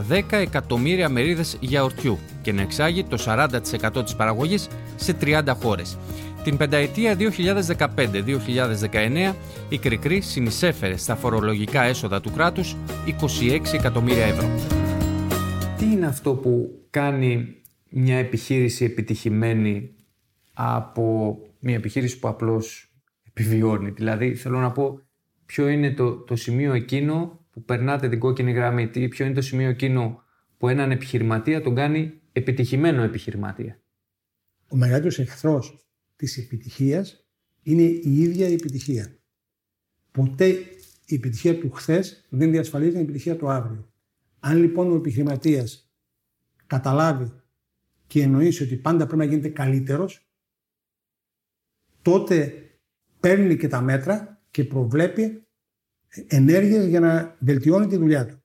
210 0.10 0.22
εκατομμύρια 0.30 1.10
μερίδες 1.10 1.58
γιαουρτιού 1.60 2.20
και 2.42 2.52
να 2.52 2.62
εξάγει 2.62 3.04
το 3.04 3.18
40% 3.26 4.04
της 4.04 4.16
παραγωγής 4.16 4.68
σε 4.96 5.16
30 5.22 5.42
χώρες. 5.62 5.98
Την 6.44 6.58
πενταετία 6.58 7.16
2015-2019 7.16 9.34
η 9.70 9.78
Κρικρή 9.78 10.22
συνεισέφερε 10.22 10.98
στα 10.98 11.16
φορολογικά 11.16 11.82
έσοδα 11.82 12.22
του 12.22 12.32
κράτους 12.32 12.76
26 13.08 13.74
εκατομμύρια 13.74 14.26
ευρώ. 14.26 14.50
Τι 15.78 15.86
είναι 15.86 16.06
αυτό 16.06 16.34
που 16.34 16.70
κάνει 16.90 17.58
μια 17.90 18.18
επιχείρηση 18.18 18.86
επιτυχημένη 18.86 19.96
από 20.54 21.38
μια 21.60 21.76
επιχείρηση 21.76 22.20
που 22.20 22.28
απλώς 22.28 22.94
επιβιώνει. 23.28 23.90
Δηλαδή 23.90 24.36
θέλω 24.36 24.60
να 24.60 24.72
πω 24.72 25.02
ποιο 25.46 25.68
είναι 25.68 25.94
το, 25.94 26.16
το 26.18 26.36
σημείο 26.36 26.74
εκείνο 26.74 27.46
που 27.52 27.64
περνάτε 27.64 28.10
την 28.10 28.20
κόκκινη 28.20 28.52
γραμμή, 28.52 28.88
τι, 28.88 29.08
ποιο 29.08 29.26
είναι 29.26 29.34
το 29.34 29.42
σημείο 29.42 29.70
εκείνο 29.70 30.24
που 30.58 30.68
έναν 30.68 30.92
επιχειρηματία 30.92 31.62
τον 31.62 31.76
κάνει 31.76 32.14
επιτυχημένο 32.32 33.04
επιχειρηματία. 33.04 33.80
Ο 34.70 34.76
μεγαλύτερος 34.76 35.20
εχθρός 35.20 35.88
της 36.16 36.38
επιτυχίας 36.38 37.28
είναι 37.64 37.82
η 37.82 38.20
ίδια 38.20 38.48
η 38.48 38.54
επιτυχία. 38.54 39.16
Ποτέ 40.12 40.48
η 41.06 41.16
επιτυχία 41.16 41.60
του 41.60 41.72
χθες 41.72 42.26
δεν 42.30 42.52
διασφαλίζει 42.52 42.92
την 42.92 43.02
επιτυχία 43.02 43.36
του 43.36 43.50
αύριο. 43.50 43.92
Αν 44.40 44.58
λοιπόν 44.58 44.92
ο 44.92 44.96
επιχειρηματίας 44.96 45.92
καταλάβει 46.68 47.32
και 48.08 48.22
εννοήσει 48.22 48.64
ότι 48.64 48.76
πάντα 48.76 49.06
πρέπει 49.06 49.18
να 49.18 49.26
γίνεται 49.26 49.50
καλύτερος, 49.50 50.28
τότε 52.02 52.54
παίρνει 53.20 53.58
και 53.58 53.68
τα 53.68 53.82
μέτρα 53.82 54.42
και 54.52 54.64
προβλέπει 54.64 55.48
ενέργειες 56.28 56.88
για 56.88 57.00
να 57.00 57.36
βελτιώνει 57.40 57.88
τη 57.88 57.98
δουλειά 57.98 58.26
του. 58.26 58.42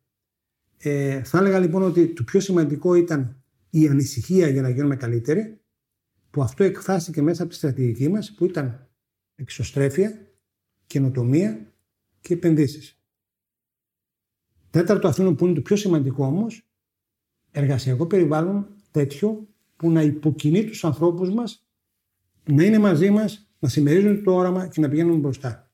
Ε, 0.79 1.23
θα 1.23 1.39
έλεγα 1.39 1.59
λοιπόν 1.59 1.83
ότι 1.83 2.13
το 2.13 2.25
πιο 2.25 2.41
σημαντικό 2.41 2.95
ήταν 2.95 3.43
η 3.71 3.89
ανησυχία 3.89 4.49
για 4.49 4.63
να 4.63 4.69
γίνουμε 4.69 4.97
καλύτεροι, 4.97 5.61
που 6.31 6.43
αυτό 6.43 6.65
εκφράστηκε 6.65 7.23
μέσα 7.23 7.43
από 7.43 7.51
τη 7.51 7.57
στρατηγική 7.57 8.09
μας, 8.09 8.35
που 8.35 8.45
ήταν 8.45 8.91
εξωστρέφεια, 9.35 10.33
καινοτομία 10.87 11.73
και 12.21 12.35
επενδύσεις. 12.35 13.03
Τέταρτο 14.71 15.09
αυτό 15.09 15.35
που 15.35 15.45
είναι 15.45 15.55
το 15.55 15.63
πιο 15.63 15.77
σημαντικό 15.77 16.27
όμως, 16.27 16.67
εργασιακό 17.51 18.07
περιβάλλον 18.07 18.77
τέτοιο 18.91 19.52
που 19.83 19.91
να 19.91 20.03
υποκινεί 20.03 20.65
τους 20.65 20.85
ανθρώπους 20.85 21.31
μας 21.31 21.65
να 22.45 22.65
είναι 22.65 22.79
μαζί 22.79 23.11
μας, 23.11 23.49
να 23.59 23.69
συμμερίζουν 23.69 24.23
το 24.23 24.35
όραμα 24.35 24.67
και 24.67 24.81
να 24.81 24.89
πηγαίνουν 24.89 25.19
μπροστά. 25.19 25.71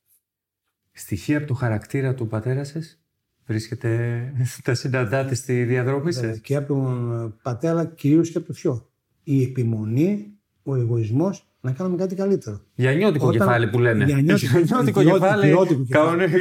Στοιχεία 0.93 1.39
από 1.39 1.47
το 1.47 1.55
χαρακτήρα 1.55 2.15
του 2.15 2.27
πατέρα 2.27 2.65
σας; 2.65 3.01
Βρίσκεται, 3.47 4.33
τα 4.65 4.75
συναντάτε 4.75 5.35
στη 5.35 5.65
διαδρομή 5.65 6.13
σας; 6.13 6.39
Και 6.39 6.57
από 6.57 6.67
τον 6.67 7.39
πατέρα, 7.43 7.73
αλλά 7.73 7.85
κυρίως 7.87 8.31
και 8.31 8.39
από 8.39 8.47
το 8.47 8.53
θείο. 8.53 8.89
Η 9.23 9.43
επιμονή, 9.43 10.33
ο 10.63 10.75
εγωισμός 10.75 11.47
να 11.61 11.73
κάνουμε 11.73 11.97
κάτι 11.97 12.15
καλύτερο. 12.15 12.61
Για 12.75 12.95
νιώτικο 12.95 13.27
Όταν... 13.27 13.39
κεφάλι 13.39 13.69
που 13.69 13.79
λένε. 13.79 14.05
Για 14.05 14.21
νιώτικο 14.21 15.03
κεφάλι. 15.03 15.47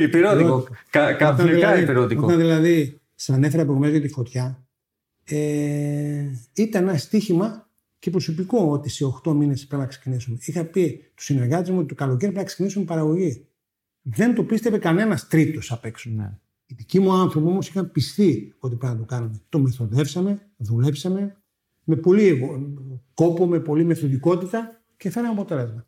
Υπηρώτικο. 0.04 0.68
Κανονικά 1.18 1.80
υπηρώτικο. 1.80 2.26
Όταν 2.26 2.38
δηλαδή, 2.38 3.02
σα 3.16 3.34
ανέφερα 3.34 3.64
προηγουμένως 3.64 3.98
για 3.98 4.08
τη 4.08 4.14
φωτιά, 4.14 4.67
ε, 5.30 6.26
ήταν 6.54 6.88
ένα 6.88 6.98
στίχημα 6.98 7.70
και 8.00 8.10
προσωπικό 8.10 8.72
ότι 8.72 8.90
σε 8.90 9.06
8 9.24 9.34
μήνες 9.34 9.68
πρέπει 9.68 9.82
να 9.82 9.88
ξεκινήσουμε. 9.88 10.38
Είχα 10.42 10.64
πει 10.64 11.12
του 11.16 11.24
συνεργάτες 11.24 11.70
μου 11.70 11.78
ότι 11.78 11.88
το 11.88 11.96
καλοκαίρι 11.96 12.20
πρέπει 12.20 12.38
να 12.38 12.44
ξεκινήσουμε 12.44 12.86
παραγωγή. 12.86 13.48
Δεν 14.02 14.36
το 14.36 14.44
πίστευε 14.44 14.78
κανένας 14.78 15.28
τρίτος 15.28 15.72
απ' 15.72 15.86
έξω. 15.86 16.10
Ναι. 16.10 16.40
Οι 16.66 16.74
δικοί 16.78 17.00
μου 17.00 17.12
άνθρωποι 17.12 17.48
όμως 17.48 17.68
είχαν 17.68 17.92
πιστεί 17.92 18.56
ότι 18.60 18.76
πρέπει 18.76 18.94
να 18.94 19.00
το 19.00 19.06
κάνουμε. 19.06 19.42
Το 19.50 19.60
μεθοδεύσαμε, 19.60 20.48
δουλέψαμε 20.58 21.38
με 21.84 21.96
πολύ 21.96 22.50
κόπο, 23.14 23.48
με 23.48 23.60
πολύ 23.60 23.84
μεθοδικότητα 23.84 24.82
και 24.98 25.10
φέραμε 25.10 25.34
αποτέλεσμα. 25.34 25.88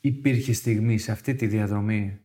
Υπήρχε 0.00 0.52
στιγμή 0.52 0.98
σε 0.98 1.12
αυτή 1.12 1.34
τη 1.34 1.46
διαδρομή 1.46 2.20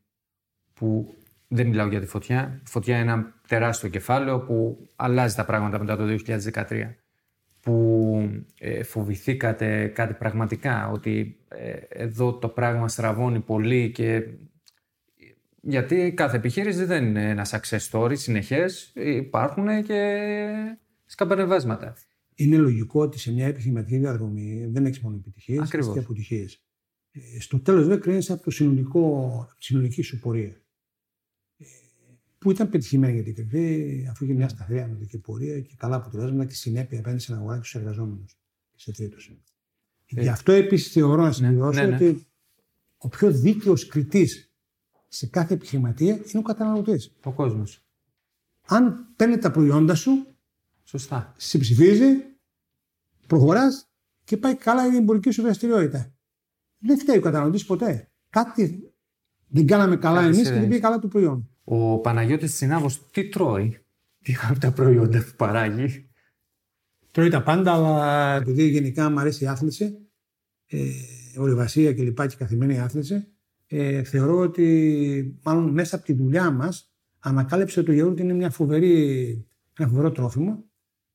που 0.73 1.15
δεν 1.51 1.67
μιλάω 1.67 1.87
για 1.87 1.99
τη 1.99 2.05
φωτιά. 2.05 2.61
Η 2.65 2.69
φωτιά 2.69 2.99
είναι 2.99 3.11
ένα 3.11 3.33
τεράστιο 3.47 3.89
κεφάλαιο 3.89 4.39
που 4.39 4.87
αλλάζει 4.95 5.35
τα 5.35 5.45
πράγματα 5.45 5.79
μετά 5.79 5.97
το 5.97 6.17
2013 6.53 6.63
που 7.59 8.29
ε, 8.59 8.83
φοβηθήκατε 8.83 9.87
κάτι 9.87 10.13
πραγματικά, 10.13 10.89
ότι 10.89 11.37
ε, 11.47 11.73
εδώ 11.89 12.33
το 12.33 12.47
πράγμα 12.47 12.87
στραβώνει 12.87 13.39
πολύ 13.39 13.91
και 13.91 14.23
γιατί 15.61 16.13
κάθε 16.15 16.37
επιχείρηση 16.37 16.83
δεν 16.83 17.05
είναι 17.05 17.29
ένα 17.29 17.45
success 17.49 17.89
story 17.91 18.17
συνεχές, 18.17 18.91
υπάρχουν 18.95 19.83
και 19.83 20.19
σκαμπανεβάσματα. 21.05 21.95
Είναι 22.35 22.57
λογικό 22.57 23.01
ότι 23.01 23.19
σε 23.19 23.31
μια 23.31 23.47
επιχειρηματική 23.47 23.97
διαδρομή 23.97 24.65
δεν 24.71 24.85
έχεις 24.85 24.99
μόνο 24.99 25.15
επιτυχίες, 25.15 25.75
αλλά 25.75 25.93
και 25.93 25.99
αποτυχίες. 25.99 26.63
Ε, 27.11 27.39
στο 27.39 27.59
τέλος, 27.59 27.81
βέβαια, 27.81 27.97
κρίνεις 27.97 28.29
από, 28.29 28.43
το 28.43 28.51
συνολικό, 28.51 29.47
τη 29.57 29.63
συνολική 29.63 30.01
σου 30.01 30.19
πορεία 30.19 30.61
που 32.39 32.51
ήταν 32.51 32.69
πετυχημένη 32.69 33.13
για 33.13 33.23
την 33.23 33.35
Κρυφή, 33.35 34.07
αφού 34.09 34.23
είχε 34.23 34.33
μια 34.33 34.49
σταθερή 34.49 34.79
αναλυτική 34.79 35.17
πορεία 35.17 35.59
και 35.59 35.73
καλά 35.77 35.95
αποτελέσματα 35.95 36.45
και 36.45 36.53
συνέπεια 36.53 36.99
απέναντι 36.99 37.21
στην 37.21 37.35
αγορά 37.35 37.57
και 37.57 37.63
στους 37.63 37.81
εργαζόμενους 37.81 38.37
και 38.71 38.77
σε 38.77 38.91
τρίτους. 38.91 39.27
Ε, 40.05 40.21
Γι' 40.21 40.29
αυτό 40.29 40.51
επίσης 40.51 40.91
θεωρώ 40.91 41.21
να 41.21 41.31
συμπληρώσω 41.31 41.81
ναι, 41.81 41.85
ναι, 41.85 41.97
ναι. 41.97 42.07
ότι 42.07 42.27
ο 42.97 43.07
πιο 43.07 43.31
δίκαιος 43.31 43.87
κριτής 43.87 44.53
σε 45.07 45.27
κάθε 45.27 45.53
επιχειρηματία 45.53 46.13
είναι 46.13 46.39
ο 46.39 46.41
καταναλωτής. 46.41 47.15
Ο 47.23 47.31
κόσμος. 47.31 47.83
Αν 48.65 49.13
παίρνει 49.15 49.37
τα 49.37 49.51
προϊόντα 49.51 49.95
σου, 49.95 50.11
Σωστά. 50.83 51.33
συμψηφίζει, 51.37 52.15
προχωράς 53.27 53.89
και 54.23 54.37
πάει 54.37 54.55
καλά 54.55 54.93
η 54.93 54.95
εμπορική 54.95 55.31
σου 55.31 55.41
δραστηριότητα. 55.41 56.13
Δεν 56.77 56.99
φταίει 56.99 57.17
ο 57.17 57.21
καταναλωτής 57.21 57.65
ποτέ. 57.65 58.11
Κάτι 58.29 58.93
δεν 59.47 59.67
κάναμε 59.67 59.97
καλά 59.97 60.21
εμείς 60.21 60.41
και 60.41 60.53
δεν 60.53 60.67
πήγε 60.67 60.79
καλά 60.79 60.99
το 60.99 61.07
προϊόν. 61.07 61.49
Ο 61.71 61.99
Παναγιώτης 61.99 62.53
Τσινάβος 62.53 63.09
τι 63.11 63.29
τρώει, 63.29 63.77
τι 64.21 64.35
από 64.49 64.59
τα 64.59 64.71
προϊόντα 64.71 65.19
που 65.19 65.35
παράγει; 65.35 66.09
Τρώει 67.11 67.29
τα 67.29 67.43
πάντα, 67.43 67.73
αλλά 67.73 68.35
επειδή 68.35 68.67
γενικά 68.67 69.09
μου 69.09 69.19
αρέσει 69.19 69.43
η 69.43 69.47
άθληση, 69.47 69.97
ε, 70.65 70.79
ορειβασία 71.37 71.93
και 71.93 72.03
λοιπά 72.03 72.27
και 72.27 72.35
καθημερινή 72.35 72.79
άθληση, 72.79 73.27
ε, 73.67 74.03
θεωρώ 74.03 74.37
ότι 74.37 75.39
μάλλον 75.43 75.69
μέσα 75.69 75.95
από 75.95 76.05
τη 76.05 76.13
δουλειά 76.13 76.51
μας 76.51 76.93
ανακάλυψε 77.19 77.83
το 77.83 77.91
γιαούρτι 77.91 78.21
είναι 78.21 78.33
μια 78.33 78.49
φοβερή, 78.49 79.47
ένα 79.77 79.87
φοβερό 79.89 80.11
τρόφιμο. 80.11 80.63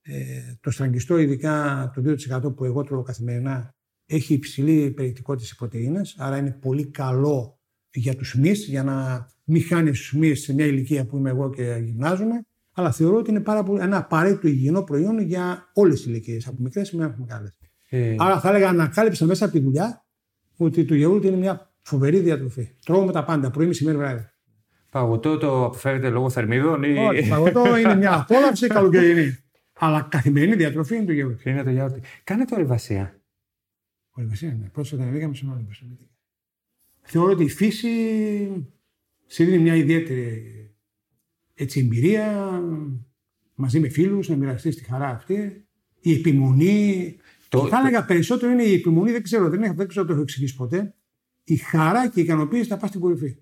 Ε, 0.02 0.54
το 0.60 0.70
στραγγιστό, 0.70 1.18
ειδικά 1.18 1.90
το 1.94 2.02
2% 2.02 2.54
που 2.54 2.64
εγώ 2.64 2.82
τρώω 2.82 3.02
καθημερινά, 3.02 3.74
έχει 4.06 4.34
υψηλή 4.34 4.90
περιεκτικότητα 4.90 5.46
σε 5.46 5.54
πρωτεΐνες, 5.54 6.14
άρα 6.18 6.36
είναι 6.36 6.50
πολύ 6.50 6.86
καλό 6.86 7.58
για 7.94 8.16
τους 8.16 8.34
μυς, 8.34 8.66
για 8.66 8.82
να 8.82 9.26
μην 9.44 9.62
χάνει 9.62 9.90
τους 9.90 10.12
μυς 10.12 10.42
σε 10.42 10.54
μια 10.54 10.66
ηλικία 10.66 11.06
που 11.06 11.16
είμαι 11.16 11.30
εγώ 11.30 11.50
και 11.50 11.80
γυμνάζομαι, 11.84 12.46
αλλά 12.72 12.92
θεωρώ 12.92 13.16
ότι 13.16 13.30
είναι 13.30 13.40
πάρα 13.40 13.62
πολύ, 13.62 13.80
ένα 13.80 13.96
απαραίτητο 13.96 14.48
υγιεινό 14.48 14.82
προϊόν 14.82 15.18
για 15.18 15.70
όλες 15.72 15.96
τις 15.96 16.06
ηλικίες, 16.06 16.46
από 16.46 16.56
μικρές 16.62 16.92
μέχρι 16.92 17.20
μεγάλες. 17.20 17.56
Ε... 17.88 18.14
Άρα 18.18 18.40
θα 18.40 18.48
έλεγα 18.48 18.68
ανακάλυψα 18.68 19.26
μέσα 19.26 19.44
από 19.44 19.54
τη 19.54 19.60
δουλειά 19.60 20.04
ότι 20.56 20.84
το 20.84 20.94
γιαούρτι 20.94 21.26
είναι 21.26 21.36
μια 21.36 21.72
φοβερή 21.82 22.18
διατροφή. 22.18 22.76
Τρώμε 22.84 23.12
τα 23.12 23.24
πάντα, 23.24 23.50
πρωί, 23.50 23.66
μεσημέρι, 23.66 23.96
βράδυ. 23.96 24.28
Παγωτό 24.90 25.38
το 25.38 25.64
αποφέρετε 25.64 26.08
λόγω 26.08 26.30
θερμίδων 26.30 26.82
ή... 26.82 26.96
Όχι, 26.96 27.28
παγωτό 27.28 27.76
είναι 27.76 27.96
μια 27.96 28.14
απόλαυση 28.20 28.66
καλοκαιρινή. 28.66 29.38
Αλλά 29.78 30.02
καθημερινή 30.10 30.54
διατροφή 30.54 30.96
είναι 30.96 31.04
το 31.04 31.12
γιαούρτι. 31.12 31.50
Είναι 31.50 31.62
το 31.62 31.70
γιαούρτι. 31.70 32.00
Κάνετε 32.24 32.54
ορειβασία. 32.54 33.20
Ορειβασία, 34.10 34.56
ναι. 34.60 34.68
Πρόσφατα 34.68 35.04
πήγαμε 35.04 35.34
σε 35.34 35.46
όλη 35.52 35.66
θεωρώ 37.04 37.30
ότι 37.30 37.44
η 37.44 37.48
φύση 37.48 37.88
σε 39.26 39.44
δίνει 39.44 39.58
μια 39.58 39.74
ιδιαίτερη 39.74 40.54
έτσι, 41.54 41.80
εμπειρία 41.80 42.60
μαζί 43.54 43.80
με 43.80 43.88
φίλους 43.88 44.28
να 44.28 44.36
μοιραστείς 44.36 44.76
τη 44.76 44.84
χαρά 44.84 45.08
αυτή. 45.08 45.66
Η 46.00 46.12
επιμονή. 46.12 47.16
Το, 47.48 47.66
θα 47.66 47.78
έλεγα 47.78 48.04
περισσότερο 48.04 48.52
είναι 48.52 48.62
η 48.62 48.74
επιμονή, 48.74 49.10
δεν 49.10 49.22
ξέρω, 49.22 49.48
δεν, 49.48 49.62
έχω, 49.62 49.74
δεν 49.74 49.88
ξέρω 49.88 50.06
το 50.06 50.12
έχω 50.12 50.22
εξηγήσει 50.22 50.56
ποτέ. 50.56 50.94
Η 51.44 51.56
χαρά 51.56 52.08
και 52.08 52.20
η 52.20 52.22
ικανοποίηση 52.22 52.70
να 52.70 52.76
πας 52.76 52.88
στην 52.88 53.00
κορυφή. 53.00 53.36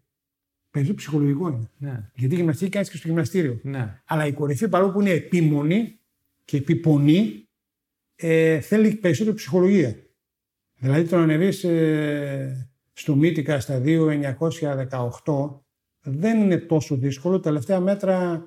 Περισσότερο 0.71 1.01
ψυχολογικό 1.01 1.49
είναι. 1.49 1.71
Ναι. 1.79 2.11
Γιατί 2.15 2.35
η 2.35 2.37
γυμναστική 2.37 2.71
κάνεις 2.71 2.91
και 2.91 2.97
στο 2.97 3.09
γυμναστήριο. 3.09 3.61
Ναι. 3.63 4.01
Αλλά 4.05 4.27
η 4.27 4.33
κορυφή 4.33 4.69
παρόλο 4.69 4.93
που 4.93 5.01
είναι 5.01 5.11
επίμονη 5.11 5.99
και 6.45 6.57
επιπονή, 6.57 7.49
ε, 8.17 8.61
θέλει 8.61 8.95
περισσότερη 8.95 9.37
ψυχολογία. 9.37 9.97
Δηλαδή 10.79 11.09
το 11.09 11.17
να 11.17 11.23
ανεβείς 11.23 11.65
ε, 11.65 12.72
στο 13.03 13.17
Μύτικα 13.17 13.61
στα 13.61 13.83
2.918 13.85 15.51
δεν 16.01 16.41
είναι 16.41 16.57
τόσο 16.57 16.97
δύσκολο. 16.97 17.37
Τα 17.37 17.43
τελευταία 17.43 17.81
μέτρα 17.81 18.47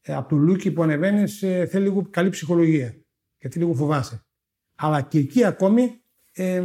ε, 0.00 0.14
από 0.14 0.28
το 0.28 0.36
Λούκι 0.36 0.70
που 0.70 0.82
ανεβαίνεις 0.82 1.42
ε, 1.42 1.66
θέλει 1.66 1.84
λίγο 1.84 2.06
καλή 2.10 2.28
ψυχολογία. 2.28 2.94
Γιατί 3.38 3.58
λίγο 3.58 3.74
φοβάσαι. 3.74 4.24
Αλλά 4.74 5.02
και 5.02 5.18
εκεί 5.18 5.44
ακόμη 5.44 6.00
ε, 6.32 6.62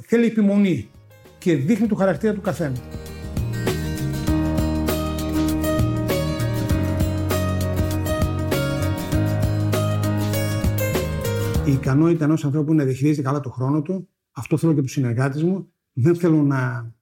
θέλει 0.00 0.26
επιμονή 0.26 0.90
και 1.38 1.56
δείχνει 1.56 1.86
το 1.86 1.94
χαρακτήρα 1.94 2.34
του 2.34 2.40
καθένα. 2.40 2.76
Η 11.66 11.72
ικανότητα 11.72 12.24
ενός 12.24 12.44
ανθρώπου 12.44 12.74
να 12.74 12.84
διαχειρίζεται 12.84 13.22
καλά 13.22 13.40
το 13.40 13.50
χρόνο 13.50 13.82
του, 13.82 14.08
αυτό 14.32 14.56
θέλω 14.56 14.74
και 14.74 14.80
τους 14.80 14.92
συνεργάτες 14.92 15.42
μου, 15.42 15.73
δεν 15.94 16.16
θέλω 16.16 16.42
να... 16.42 16.92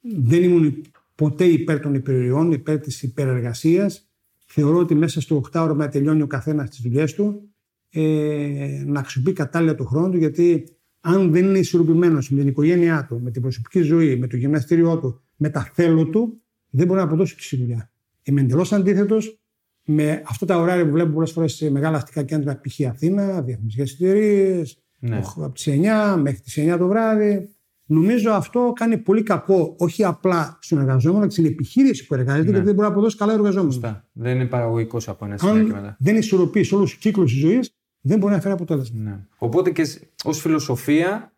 Δεν 0.00 0.42
ήμουν 0.42 0.82
ποτέ 1.14 1.44
υπέρ 1.44 1.80
των 1.80 1.94
υπερηριών, 1.94 2.52
υπέρ 2.52 2.78
της 2.80 3.02
υπερεργασίας. 3.02 4.08
Θεωρώ 4.46 4.78
ότι 4.78 4.94
μέσα 4.94 5.20
στο 5.20 5.42
8 5.52 5.60
ώρα 5.60 5.74
να 5.74 5.88
τελειώνει 5.88 6.22
ο 6.22 6.26
καθένας 6.26 6.70
τις 6.70 6.80
δουλειές 6.80 7.14
του, 7.14 7.48
ε, 7.90 8.82
να 8.86 9.00
αξιοποιεί 9.00 9.32
κατάλληλα 9.32 9.74
το 9.74 9.84
χρόνο 9.84 10.08
του, 10.08 10.16
γιατί 10.16 10.64
αν 11.00 11.32
δεν 11.32 11.44
είναι 11.44 11.58
ισορροπημένος 11.58 12.30
με 12.30 12.38
την 12.38 12.48
οικογένειά 12.48 13.06
του, 13.08 13.20
με 13.22 13.30
την 13.30 13.42
προσωπική 13.42 13.80
ζωή, 13.80 14.16
με 14.16 14.26
το 14.26 14.36
γυμναστήριό 14.36 14.98
του, 14.98 15.20
με 15.36 15.48
τα 15.48 15.70
θέλω 15.74 16.06
του, 16.06 16.40
δεν 16.70 16.86
μπορεί 16.86 16.98
να 16.98 17.04
αποδώσει 17.04 17.36
τη 17.36 17.56
δουλειά. 17.56 17.90
Είμαι 18.22 18.40
εντελώς 18.40 18.72
αντίθετος 18.72 19.38
με 19.84 20.22
αυτά 20.26 20.46
τα 20.46 20.58
ωράρια 20.58 20.84
που 20.84 20.90
βλέπω 20.90 21.12
πολλές 21.12 21.30
φορές 21.30 21.54
σε 21.54 21.70
μεγάλα 21.70 21.96
αστικά 21.96 22.22
κέντρα, 22.22 22.60
π.χ. 22.60 22.80
Αθήνα, 22.88 23.42
διαφημιστικέ 23.42 24.04
εταιρείε, 24.04 24.62
ναι. 24.98 25.22
από 25.36 25.52
τις 25.52 25.68
9 25.68 26.16
μέχρι 26.20 26.40
τις 26.40 26.58
9 26.58 26.76
το 26.78 26.86
βράδυ. 26.86 27.48
Νομίζω 27.86 28.30
αυτό 28.30 28.72
κάνει 28.74 28.98
πολύ 28.98 29.22
κακό 29.22 29.74
όχι 29.78 30.04
απλά 30.04 30.58
στον 30.60 30.78
εργαζόμενο, 30.78 31.18
αλλά 31.18 31.26
και 31.26 31.32
στην 31.32 31.46
επιχείρηση 31.46 32.06
που 32.06 32.14
εργάζεται, 32.14 32.44
ναι. 32.44 32.50
γιατί 32.50 32.64
δεν 32.64 32.74
μπορεί 32.74 32.88
να 32.88 32.94
αποδώσει 32.94 33.16
καλά 33.16 33.32
ο 33.32 33.34
εργαζόμενος. 33.34 33.80
Δεν 34.12 34.34
είναι 34.34 34.46
παραγωγικός 34.46 35.08
από 35.08 35.24
ένα 35.24 35.38
σημείο 35.38 35.64
και 35.64 35.72
μετά. 35.72 35.96
Δεν 35.98 36.16
ισορροπείς 36.16 36.72
όλους 36.72 36.90
τους 36.90 36.98
κύκλους 36.98 37.32
της 37.32 37.40
ζωής, 37.40 37.74
δεν 38.00 38.18
μπορεί 38.18 38.32
να 38.34 38.40
φέρει 38.40 38.54
αποτέλεσμα. 38.54 39.00
Ναι. 39.02 39.18
Οπότε 39.36 39.70
και 39.70 39.82
ως 40.24 40.40
φιλοσοφία 40.40 41.32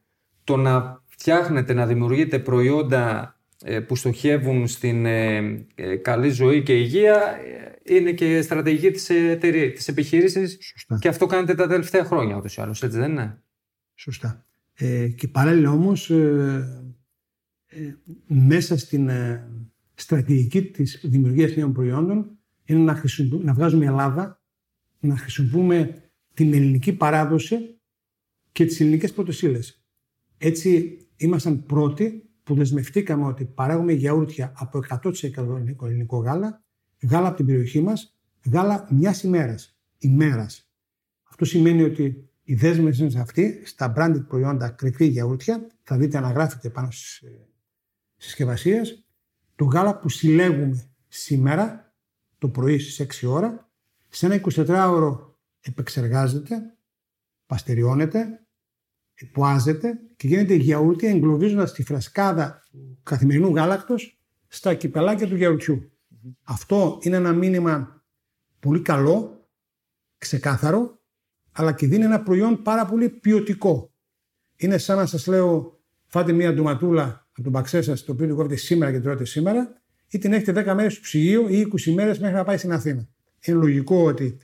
το 0.44 0.56
να 0.56 1.02
φτιάχνετε, 1.04 1.72
να 1.72 1.86
δημιουργείτε 1.86 2.38
προϊόντα 2.38 3.36
ε, 3.64 3.80
που 3.80 3.96
στοχεύουν 3.96 4.66
στην 4.66 5.06
ε, 5.06 5.66
ε, 5.74 5.96
καλή 5.96 6.28
ζωή 6.28 6.62
και 6.62 6.78
υγεία 6.78 7.36
είναι 7.82 8.12
και 8.12 8.42
στρατηγική 8.42 8.90
της, 8.90 9.10
εταιρείας, 9.10 9.72
της 9.72 9.88
επιχείρησης 9.88 10.58
και 10.98 11.08
αυτό 11.08 11.26
κάνετε 11.26 11.54
τα 11.54 11.66
τελευταία 11.66 12.04
χρόνια 12.04 12.36
ούτως 12.36 12.56
ή 12.56 12.60
άλλως, 12.60 12.82
έτσι 12.82 12.98
δεν 12.98 13.10
είναι; 13.10 13.42
Σωστά. 13.94 14.45
Ε, 14.78 15.08
και 15.08 15.28
παράλληλα 15.28 15.70
όμως 15.70 16.10
μέσα 18.26 18.78
στην 18.78 19.10
στρατηγική 19.94 20.62
της 20.62 21.00
δημιουργίας 21.04 21.56
νέων 21.56 21.72
προϊόντων 21.72 22.38
είναι 22.64 22.80
να, 22.80 23.02
να 23.42 23.54
βγάζουμε 23.54 23.84
Ελλάδα, 23.84 24.42
να 25.00 25.16
χρησιμοποιούμε 25.16 26.10
την 26.34 26.54
ελληνική 26.54 26.92
παράδοση 26.92 27.80
και 28.52 28.64
τις 28.64 28.80
ελληνικές 28.80 29.12
πρωτοσύλλες. 29.12 29.84
Έτσι 30.38 30.98
ήμασταν 31.16 31.64
πρώτοι 31.64 32.30
που 32.42 32.54
δεσμευτήκαμε 32.54 33.26
ότι 33.26 33.44
παράγουμε 33.44 33.92
γιαούρτια 33.92 34.52
από 34.56 34.80
100% 35.02 35.82
ελληνικό 35.82 36.16
γάλα, 36.16 36.64
γάλα 37.10 37.28
από 37.28 37.36
την 37.36 37.46
περιοχή 37.46 37.80
μας, 37.80 38.18
γάλα 38.50 38.88
μιας 38.90 39.22
ημέρας, 39.22 39.78
ημέρας. 39.98 40.70
Αυτό 41.22 41.44
σημαίνει 41.44 41.82
ότι 41.82 42.30
η 42.48 42.54
δέσμευση 42.54 43.04
είναι 43.04 43.20
αυτή, 43.20 43.62
στα 43.64 43.92
branded 43.96 44.24
προϊόντα 44.28 44.68
κρυφή 44.68 45.06
γιαούρτια, 45.06 45.66
θα 45.82 45.96
δείτε 45.96 46.16
αναγράφεται 46.16 46.70
πάνω 46.70 46.90
στις 46.90 47.18
ε, 47.18 47.48
συσκευασίες, 48.16 49.04
το 49.56 49.64
γάλα 49.64 49.98
που 49.98 50.08
συλλέγουμε 50.08 50.90
σήμερα, 51.08 51.94
το 52.38 52.48
πρωί 52.48 52.78
στις 52.78 53.24
6 53.24 53.28
ώρα, 53.28 53.70
σε 54.08 54.26
ένα 54.26 54.40
24ωρο 54.50 55.18
επεξεργάζεται, 55.60 56.76
παστεριώνεται, 57.46 58.46
εποάζεται 59.14 60.00
και 60.16 60.28
γίνεται 60.28 60.54
γιαούρτι 60.54 61.06
εγκλωβίζοντας 61.06 61.72
τη 61.72 61.84
φρασκάδα 61.84 62.62
του 62.70 62.98
καθημερινού 63.02 63.54
γάλακτος 63.54 64.20
στα 64.46 64.74
κυπελάκια 64.74 65.26
του 65.26 65.36
γιαουρτιού. 65.36 65.90
Αυτό 66.42 66.98
είναι 67.02 67.16
ένα 67.16 67.32
μήνυμα 67.32 68.04
πολύ 68.60 68.80
καλό, 68.80 69.48
ξεκάθαρο, 70.18 70.95
αλλά 71.56 71.72
και 71.72 71.86
δίνει 71.86 72.04
ένα 72.04 72.22
προϊόν 72.22 72.62
πάρα 72.62 72.86
πολύ 72.86 73.08
ποιοτικό. 73.08 73.90
Είναι 74.56 74.78
σαν 74.78 74.96
να 74.96 75.06
σας 75.06 75.26
λέω, 75.26 75.80
φάτε 76.06 76.32
μία 76.32 76.54
ντοματούλα 76.54 77.26
από 77.32 77.42
τον 77.42 77.52
παξέ 77.52 77.82
σας, 77.82 78.04
το 78.04 78.12
οποίο 78.12 78.34
κόβετε 78.34 78.56
σήμερα 78.56 78.92
και 78.92 79.00
τρώτε 79.00 79.24
σήμερα, 79.24 79.80
ή 80.08 80.18
την 80.18 80.32
έχετε 80.32 80.52
10 80.52 80.74
μέρες 80.74 80.92
στο 80.92 81.02
ψυγείο 81.02 81.48
ή 81.48 81.60
20 81.60 81.92
μέρες 81.92 82.18
μέχρι 82.18 82.36
να 82.36 82.44
πάει 82.44 82.56
στην 82.56 82.72
Αθήνα. 82.72 83.08
Είναι 83.40 83.58
λογικό 83.58 84.04
ότι 84.04 84.38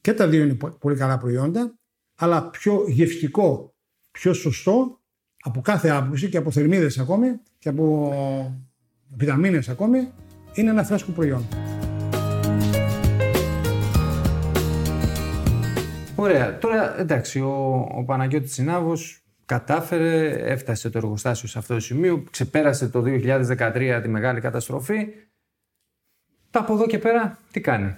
και 0.00 0.12
τα 0.12 0.28
δύο 0.28 0.42
είναι 0.42 0.56
πολύ 0.78 0.96
καλά 0.96 1.18
προϊόντα, 1.18 1.78
αλλά 2.14 2.50
πιο 2.50 2.84
γευστικό 2.88 3.74
πιο 4.18 4.32
σωστό 4.32 5.00
από 5.42 5.60
κάθε 5.60 5.88
άποψη 5.88 6.28
και 6.28 6.36
από 6.36 6.50
θερμίδες 6.50 6.98
ακόμη 6.98 7.40
και 7.58 7.68
από 7.68 8.12
βιταμίνες 9.16 9.68
ακόμη 9.68 10.12
είναι 10.54 10.70
ένα 10.70 10.84
φρέσκο 10.84 11.12
προϊόν. 11.12 11.63
Ωραία. 16.16 16.58
Τώρα 16.58 16.98
εντάξει, 16.98 17.40
ο, 17.40 17.88
ο 17.94 18.04
Παναγιώτης 18.04 18.52
Συνάβος 18.52 19.24
κατάφερε, 19.46 20.28
έφτασε 20.28 20.90
το 20.90 20.98
εργοστάσιο 20.98 21.48
σε 21.48 21.58
αυτό 21.58 21.74
το 21.74 21.80
σημείο, 21.80 22.24
ξεπέρασε 22.30 22.88
το 22.88 23.02
2013 23.06 24.00
τη 24.02 24.08
μεγάλη 24.08 24.40
καταστροφή. 24.40 25.06
Τα 26.50 26.60
από 26.60 26.72
εδώ 26.72 26.86
και 26.86 26.98
πέρα 26.98 27.38
τι 27.50 27.60
κάνει; 27.60 27.96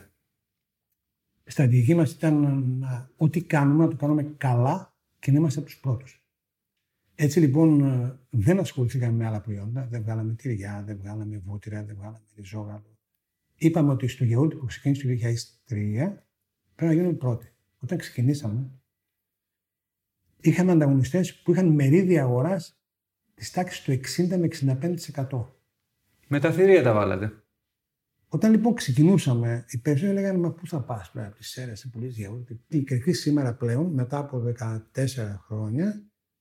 Η 1.44 1.50
στρατηγική 1.50 1.94
μας 1.94 2.12
ήταν 2.12 2.64
να, 2.79 3.11
ό,τι 3.16 3.42
κάνουμε 3.42 3.85
να 3.85 3.90
το 3.90 3.96
κάνουμε 3.96 4.35
καλά 4.38 4.94
και 5.18 5.31
να 5.31 5.38
είμαστε 5.38 5.59
από 5.61 5.68
τους 5.68 5.79
πρώτους. 5.79 6.20
Έτσι 7.14 7.40
λοιπόν 7.40 7.81
ε, 7.81 8.18
δεν 8.31 8.59
ασχοληθήκαμε 8.59 9.12
με 9.12 9.26
άλλα 9.26 9.40
προϊόντα, 9.40 9.87
δεν 9.90 10.02
βγάλαμε 10.02 10.33
τυριά, 10.33 10.83
δεν 10.87 10.96
βγάλαμε 10.96 11.42
βούτυρα, 11.44 11.83
δεν 11.85 11.96
βγάλαμε 11.96 12.20
ριζόγαλο. 12.37 12.98
Είπαμε 13.57 13.92
ότι 13.92 14.09
στο 14.09 14.24
γεώργιο 14.24 14.59
που 14.59 14.66
ξεκίνησε 14.66 15.07
το 15.07 15.12
2003 15.68 16.12
πρέπει 16.74 16.92
να 16.92 16.92
γίνουμε 16.92 17.12
πρώτοι. 17.12 17.56
Όταν 17.87 17.99
ξεκινήσαμε, 17.99 18.70
είχαμε 20.40 20.72
ανταγωνιστές 20.72 21.42
που 21.42 21.53
είχαν 21.53 21.68
μερίδια 21.68 22.22
αγοράς 22.22 22.81
της 23.35 23.51
τάξης 23.51 23.83
του 23.83 23.92
60 23.92 24.38
με 24.38 24.49
65%. 25.31 25.46
Με 26.29 26.40
τα 26.40 26.53
θηρία 26.53 26.83
τα 26.83 26.92
βάλατε. 26.92 27.42
Όταν 28.29 28.51
λοιπόν 28.51 28.75
ξεκινούσαμε, 28.75 29.64
οι 29.68 29.79
περισσότεροι 29.79 30.16
λέγανε 30.16 30.38
Μα 30.38 30.53
πού 30.53 30.66
θα 30.66 30.83
πας 30.83 31.11
πέρα 31.11 31.27
από 31.27 31.37
τι 31.37 31.61
αίρε 31.61 31.75
σε 31.75 31.88
πολλές 31.88 32.16
γιαούρτι. 32.16 32.64
Η 32.68 32.83
κρυφή 32.83 33.12
σήμερα 33.12 33.55
πλέον, 33.55 33.92
μετά 33.92 34.18
από 34.18 34.42
14 34.94 35.40
χρόνια 35.46 35.92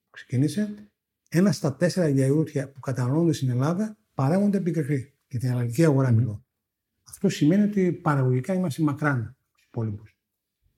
που 0.03 0.09
ξεκίνησε, 0.09 0.89
ένα 1.29 1.51
στα 1.51 1.75
τέσσερα 1.75 2.07
γιαούρτια 2.07 2.71
που 2.71 2.79
καταναλώνονται 2.79 3.33
στην 3.33 3.49
Ελλάδα 3.49 3.97
παράγονται 4.13 4.57
επί 4.57 4.71
Και 5.27 5.37
την 5.37 5.51
αλλαγή 5.51 5.85
αγορά 5.85 6.11
μιλώ. 6.11 6.45
Αυτό 7.03 7.29
σημαίνει 7.29 7.63
ότι 7.63 7.91
παραγωγικά 7.91 8.53
είμαστε 8.53 8.83
μακράν 8.83 9.37
τους 9.51 9.63
υπόλοιπους. 9.63 10.14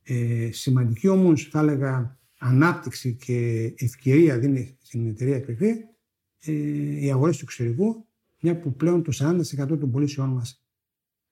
Ε, 0.09 0.49
σημαντική 0.51 1.07
όμως, 1.07 1.47
θα 1.51 1.59
έλεγα, 1.59 2.19
ανάπτυξη 2.37 3.15
και 3.15 3.73
ευκαιρία 3.77 4.39
δίνει 4.39 4.77
στην 4.81 5.07
εταιρεία 5.07 5.39
κρυφή 5.39 5.73
ε, 6.39 6.51
οι 7.05 7.11
αγορές 7.11 7.37
του 7.37 7.43
εξωτερικού, 7.43 8.05
μια 8.41 8.59
που 8.59 8.73
πλέον 8.73 9.03
το 9.03 9.11
40% 9.15 9.67
των 9.67 9.91
πωλήσεών 9.91 10.29
μας 10.29 10.65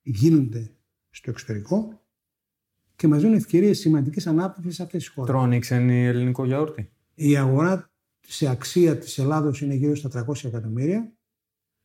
γίνονται 0.01 0.71
στο 1.09 1.29
εξωτερικό 1.29 2.01
και 2.95 3.07
μας 3.07 3.21
δίνουν 3.21 3.35
ευκαιρίες 3.35 3.79
σημαντικής 3.79 4.27
ανάπτυξης 4.27 4.75
σε 4.75 4.83
αυτές 4.83 5.03
τις 5.03 5.13
χώρες. 5.13 5.31
Τρώνει 5.31 5.59
ξένη 5.59 6.05
ελληνικό 6.05 6.45
γιαούρτι. 6.45 6.89
Η 7.13 7.37
αγορά 7.37 7.91
σε 8.19 8.49
αξία 8.49 8.97
της 8.97 9.17
Ελλάδος 9.17 9.61
είναι 9.61 9.73
γύρω 9.73 9.95
στα 9.95 10.09
300 10.09 10.43
εκατομμύρια. 10.43 11.13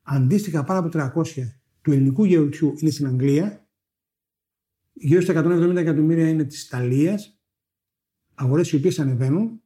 Αντίστοιχα, 0.03 0.65
πάνω 0.65 0.81
από 0.81 0.89
300 0.89 1.61
του 1.83 1.93
ελληνικού 1.93 2.25
γεωργιού 2.25 2.75
είναι 2.79 2.91
στην 2.91 3.07
Αγγλία. 3.07 3.60
Γύρω 5.03 5.21
στα 5.21 5.45
170 5.47 5.77
εκατομμύρια 5.77 6.29
είναι 6.29 6.45
της 6.45 6.65
Ιταλίας. 6.65 7.41
Αγορές 8.35 8.73
οι 8.73 8.77
οποίες 8.77 8.99
ανεβαίνουν. 8.99 9.63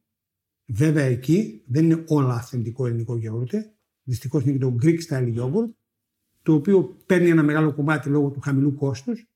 Βέβαια 0.65 1.03
εκεί 1.03 1.63
δεν 1.67 1.83
είναι 1.83 2.03
όλα 2.07 2.33
αυθεντικό 2.33 2.87
ελληνικό 2.87 3.17
γιαούρτι. 3.17 3.71
Δυστυχώς 4.03 4.43
είναι 4.43 4.51
και 4.51 4.57
το 4.57 4.75
Greek 4.81 4.97
style 5.09 5.35
yogurt 5.37 5.69
το 6.41 6.53
οποίο 6.53 6.97
παίρνει 7.05 7.29
ένα 7.29 7.43
μεγάλο 7.43 7.73
κομμάτι 7.73 8.09
λόγω 8.09 8.29
του 8.29 8.39
χαμηλού 8.39 8.75
κόστους. 8.75 9.29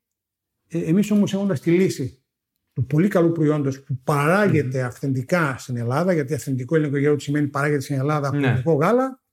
Ε, 0.67 0.79
εμείς 0.79 1.11
όμως 1.11 1.33
έχοντας 1.33 1.59
τη 1.59 1.71
λύση 1.71 2.23
του 2.73 2.85
πολύ 2.85 3.07
καλού 3.07 3.31
προϊόντος 3.31 3.83
που 3.83 3.99
παράγεται 4.03 4.81
αυθεντικά 4.81 5.57
στην 5.57 5.77
Ελλάδα, 5.77 6.13
γιατί 6.13 6.33
αυθεντικό 6.33 6.75
ελληνικό 6.75 6.97
γέρο 6.97 7.19
σημαίνει 7.19 7.47
παράγεται 7.47 7.81
στην 7.81 7.95
Ελλάδα 7.95 8.35
ναι. 8.35 8.47
αυθεντικό 8.47 8.73
γάλα, 8.73 9.23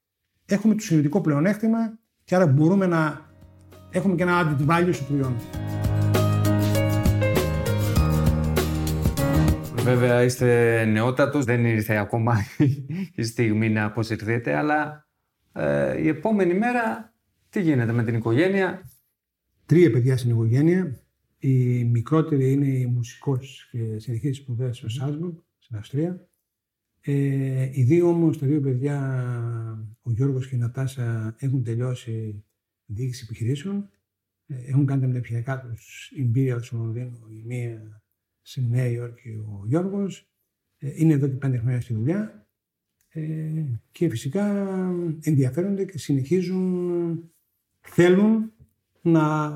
έχουμε 0.46 0.74
το 0.74 0.82
συνειδητικό 0.82 1.20
πλεονέκτημα 1.20 1.98
και 2.24 2.34
άρα 2.34 2.46
μπορούμε 2.46 2.86
να 2.86 3.30
έχουμε 3.90 4.14
και 4.14 4.22
ένα 4.22 4.56
added 4.58 4.70
value 4.70 4.90
στο 4.92 5.04
προϊόν. 5.04 5.36
Βέβαια 9.86 10.22
είστε 10.22 10.84
νεότατος, 10.84 11.44
δεν 11.44 11.64
ήρθε 11.64 11.96
ακόμα 11.96 12.36
η 13.14 13.22
στιγμή 13.22 13.68
να 13.68 13.84
αποσυρθείτε, 13.84 14.54
αλλά 14.54 15.08
ε, 15.52 16.02
η 16.02 16.08
επόμενη 16.08 16.54
μέρα 16.54 17.14
τι 17.48 17.60
γίνεται 17.60 17.92
με 17.92 18.04
την 18.04 18.14
οικογένεια; 18.14 18.90
Τρία 19.66 19.90
παιδιά 19.90 20.16
στην 20.16 20.30
οικογένεια. 20.30 21.00
Η 21.38 21.84
μικρότερη 21.84 22.52
είναι 22.52 22.66
η 22.66 22.86
μουσικός 22.86 23.68
και 23.70 23.98
συνεχίζει 23.98 24.40
σπουδές 24.40 24.76
στο 24.76 24.88
Σάλσμπουργκ, 24.88 25.34
στην 25.58 25.76
Αυστρία. 25.76 26.28
Ε, 27.00 27.70
οι 27.72 27.82
δύο 27.82 28.08
όμως, 28.08 28.38
τα 28.38 28.46
δύο 28.46 28.60
παιδιά, 28.60 28.98
ο 30.02 30.10
Γιώργος 30.10 30.48
και 30.48 30.54
η 30.54 30.58
Νατάσα, 30.58 31.36
έχουν 31.38 31.64
τελειώσει 31.64 32.44
διοίκηση 32.86 33.24
επιχειρήσεων. 33.28 33.90
Ε, 34.46 34.54
έχουν 34.66 34.86
κάνει 34.86 35.00
τα 35.00 35.06
μεταπτυχιακά 35.06 35.60
τους 35.60 36.12
Imperial 36.18 36.58
στο 36.60 36.76
Λονδίνο, 36.76 37.18
η 37.30 37.42
μία 37.46 38.02
στη 38.46 38.66
Νέα 38.70 38.86
Υόρκη 38.86 39.28
ο 39.28 39.62
Γιώργος. 39.66 40.28
Ε, 40.78 40.90
είναι 40.94 41.12
εδώ 41.12 41.28
και 41.28 41.34
πέντε 41.34 41.58
χρόνια 41.58 41.80
στη 41.80 41.94
δουλειά. 41.94 42.46
Ε, 43.08 43.20
και 43.92 44.08
φυσικά 44.08 44.66
ενδιαφέρονται 45.22 45.84
και 45.84 45.98
συνεχίζουν 45.98 47.30
θέλουν 47.80 48.52
να 49.02 49.52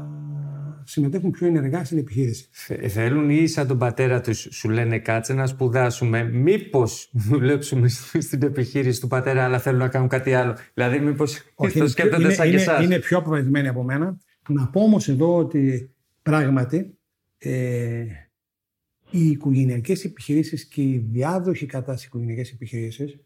συμμετέχουν 0.85 1.31
πιο 1.31 1.47
ενεργά 1.47 1.85
στην 1.85 1.99
επιχείρηση. 1.99 2.49
Θέλουν 2.89 3.31
ή 3.31 3.47
σαν 3.47 3.67
τον 3.67 3.79
πατέρα 3.79 4.21
τους 4.21 4.49
σου 4.51 4.69
λένε 4.69 4.99
κάτσε 4.99 5.33
να 5.33 5.47
σπουδάσουμε, 5.47 6.23
μήπως 6.25 7.11
δουλέψουμε 7.13 7.89
στην 8.29 8.43
επιχείρηση 8.43 9.01
του 9.01 9.09
πατέρα, 9.09 9.45
αλλά 9.45 9.59
θέλουν 9.59 9.79
να 9.79 9.89
κάνουν 9.89 10.09
κάτι 10.09 10.35
άλλο. 10.35 10.57
Δηλαδή, 10.75 11.01
μήπως 11.01 11.43
το 11.55 11.89
σκέφτονται 11.89 12.23
είναι, 12.23 12.33
σαν 12.33 12.49
είναι, 12.49 12.65
και 12.65 12.85
Είναι 12.85 12.99
πιο 12.99 13.19
αποφασισμένοι 13.19 13.69
από 13.69 13.83
μένα. 13.83 14.19
Να 14.49 14.69
πω 14.69 14.81
όμως 14.81 15.09
εδώ 15.09 15.37
ότι 15.37 15.91
πράγματι 16.23 16.99
ε, 17.39 18.05
οι 19.11 19.31
οικογενειακές 19.31 20.05
επιχειρήσεις 20.05 20.65
και 20.65 20.83
οι 20.83 20.99
διάδοχοι 20.99 21.67
κατά 21.67 21.95
τι 21.95 22.03
οικογενειακές 22.05 22.53
επιχειρήσεις 22.53 23.19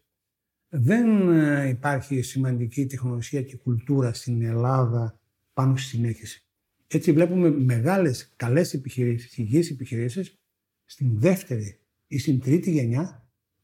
δεν 0.69 1.29
ε, 1.31 1.67
υπάρχει 1.67 2.21
σημαντική 2.21 2.85
τεχνολογία 2.85 3.41
και 3.41 3.57
κουλτούρα 3.57 4.13
στην 4.13 4.41
Ελλάδα 4.41 5.19
πάνω 5.53 5.75
στη 5.77 5.87
συνέχιση. 5.87 6.45
Έτσι 6.87 7.11
βλέπουμε 7.11 7.49
μεγάλες 7.49 8.33
καλές 8.35 8.73
επιχειρήσεις, 8.73 9.37
υγιείς 9.37 9.69
επιχειρήσεις 9.69 10.39
στην 10.85 11.19
δεύτερη 11.19 11.79
ή 12.07 12.17
στην 12.17 12.39
τρίτη 12.39 12.71
γενιά 12.71 13.01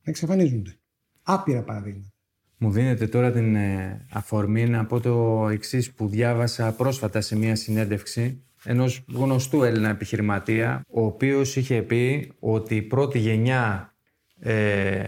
να 0.04 0.12
εξαφανίζονται. 0.12 0.76
Άπειρα 1.22 1.62
παραδείγματα. 1.62 2.14
Μου 2.58 2.72
δίνετε 2.72 3.08
τώρα 3.08 3.32
την 3.32 3.56
ε, 3.56 4.06
αφορμή 4.12 4.68
να 4.68 4.86
πω 4.86 5.00
το 5.00 5.48
εξής 5.50 5.92
που 5.92 6.08
διάβασα 6.08 6.76
πρόσφατα 6.76 7.22
σε 7.22 7.36
μια 7.36 7.56
συνέντευξη 7.56 8.44
ενός 8.64 9.04
γνωστού 9.14 9.64
Έλληνα 9.64 9.90
επιχειρηματία, 9.90 10.86
ο 10.88 11.06
οποίος 11.06 11.56
είχε 11.56 11.82
πει 11.82 12.32
ότι 12.40 12.76
η 12.76 12.82
πρώτη 12.82 13.20
γενιά 13.20 13.94
ε, 14.40 15.04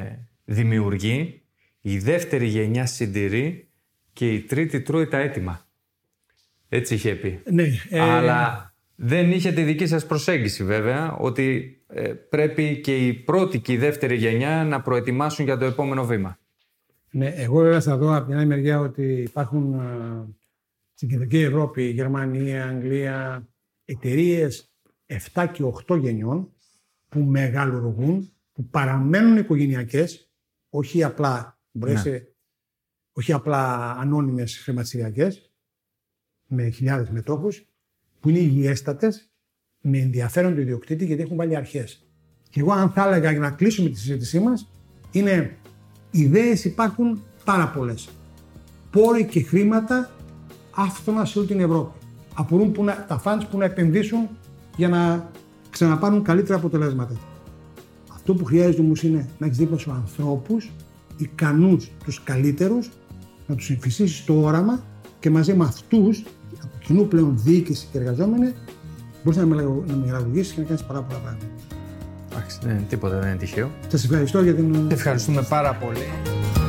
δημιουργεί, 0.46 1.42
η 1.82 1.98
δεύτερη 1.98 2.46
γενιά 2.46 2.86
συντηρεί 2.86 3.68
και 4.14 4.34
η 4.34 4.42
τρίτη 4.42 4.82
τρώει 4.82 5.08
τα 5.08 5.18
έτοιμα. 5.18 5.68
Έτσι 6.70 6.94
είχε 6.94 7.16
πει. 7.16 7.42
Ναι, 7.52 7.64
ε... 7.90 8.00
Αλλά 8.00 8.74
δεν 8.96 9.32
είχε 9.32 9.52
τη 9.52 9.64
δική 9.64 9.88
σας 9.88 10.06
προσέγγιση 10.06 10.64
βέβαια, 10.64 11.16
ότι 11.16 11.78
ε, 11.88 12.08
πρέπει 12.08 12.80
και 12.80 13.08
η 13.08 13.14
πρώτη 13.14 13.60
και 13.60 13.74
η 13.74 13.78
δεύτερη 13.78 14.16
γενιά 14.16 14.64
να 14.64 14.82
προετοιμάσουν 14.82 15.46
για 15.46 15.58
το 15.58 15.66
επόμενο 15.66 16.06
βήμα. 16.06 16.38
Ναι, 17.12 17.28
εγώ 17.28 17.62
βέβαια 17.62 17.82
θα 17.82 17.98
δω 17.98 18.16
από 18.16 18.28
την 18.28 18.38
άλλη 18.38 18.46
μεριά 18.46 18.80
ότι 18.80 19.04
υπάρχουν 19.04 19.82
στην 20.94 21.10
Κεντρική 21.10 21.38
Ευρώπη, 21.38 21.84
Γερμανία, 21.84 22.68
Αγγλία, 22.68 23.48
εταιρείες 23.86 24.74
7 25.34 25.48
και 25.54 25.64
8 25.88 26.00
γενιών 26.00 26.54
που 27.10 27.20
μεγαλουργούν, 27.20 28.32
που 28.52 28.66
παραμένουν 28.66 29.38
οικογενειακές, 29.38 30.32
όχι 30.70 31.04
απλά, 31.04 31.60
ναι. 31.72 32.02
όχι 33.12 33.34
απλά 33.34 33.92
ανώνυμες 33.92 34.58
χρηματιστηριακές, 34.58 35.54
με 36.48 36.70
χιλιάδες 36.70 37.10
μετόχους, 37.10 37.68
που 38.20 38.30
είναι 38.30 38.40
υγιέστατες, 38.40 39.32
με 39.82 39.98
ενδιαφέρον 39.98 40.54
του 40.54 40.62
ιδιοκτήτη 40.62 41.06
γιατί 41.06 41.22
έχουν 41.22 41.38
βάλει 41.38 41.56
αρχές. 41.56 42.08
Και 42.50 42.60
εγώ 42.60 42.72
αν 42.72 42.92
θα 42.92 43.08
έλεγα 43.08 43.32
για 43.32 43.40
να 43.40 43.52
κλείσουμε 43.52 43.90
τη 43.90 43.98
συζήτησή 43.98 44.40
μας, 44.40 44.72
είναι 45.12 45.58
ιδέες 46.12 46.66
υπάρχουν 46.66 47.24
πάρα 47.44 47.70
πολλές. 47.70 48.10
Πόροι 48.92 49.26
και 49.26 49.44
χρήματα 49.44 50.12
άφθονα 50.76 51.26
σε 51.26 51.40
όλη 51.40 51.48
την 51.48 51.60
Ευρώπη. 51.60 52.00
Απορούν 52.34 52.72
που 52.72 52.84
να, 52.84 53.06
τα 53.08 53.18
φαντς 53.18 53.46
που 53.46 53.58
να 53.58 53.66
επενδύσουν 53.66 54.30
για 54.76 54.90
να 54.90 55.30
ξαναπάρουν 55.70 56.24
καλύτερα 56.24 56.58
αποτελέσματα. 56.58 57.16
Αυτό 58.14 58.34
που 58.34 58.46
χρειάζεται 58.46 58.82
όμως 58.82 59.04
είναι 59.04 59.30
να 59.38 59.46
έχεις 59.46 59.58
δίπλα 59.58 59.78
σου 59.78 59.92
ανθρώπους 59.92 60.72
ικανούς, 61.18 61.92
τους 62.04 62.24
καλύτερους, 62.24 62.90
να 63.48 63.56
τους 63.56 63.70
εμφυσίσεις 63.70 64.26
το 64.26 64.34
όραμα 64.34 64.84
και 65.20 65.30
μαζί 65.30 65.54
με 65.54 65.64
αυτούς, 65.64 66.24
από 66.64 66.78
κοινού 66.86 67.08
πλέον 67.08 67.34
διοίκηση 67.38 67.88
και 67.92 67.98
εργαζόμενοι, 67.98 68.54
μπορείς 69.24 69.40
να 69.40 69.46
μεγαλουργήσει 69.96 70.54
και 70.54 70.62
να 70.62 70.68
κάνεις 70.68 70.84
πάρα 70.84 71.02
πολλά 71.02 71.20
πράγματα. 71.20 71.46
Εντάξει, 72.32 72.60
ναι, 72.66 72.86
τίποτα 72.90 73.20
δεν 73.20 73.28
είναι 73.28 73.38
τυχαίο. 73.38 73.72
Σας 73.88 74.04
ευχαριστώ 74.04 74.42
για 74.42 74.54
την. 74.54 74.88
Ευχαριστούμε 74.92 75.42
πάρα 75.50 75.74
πολύ. 75.74 76.63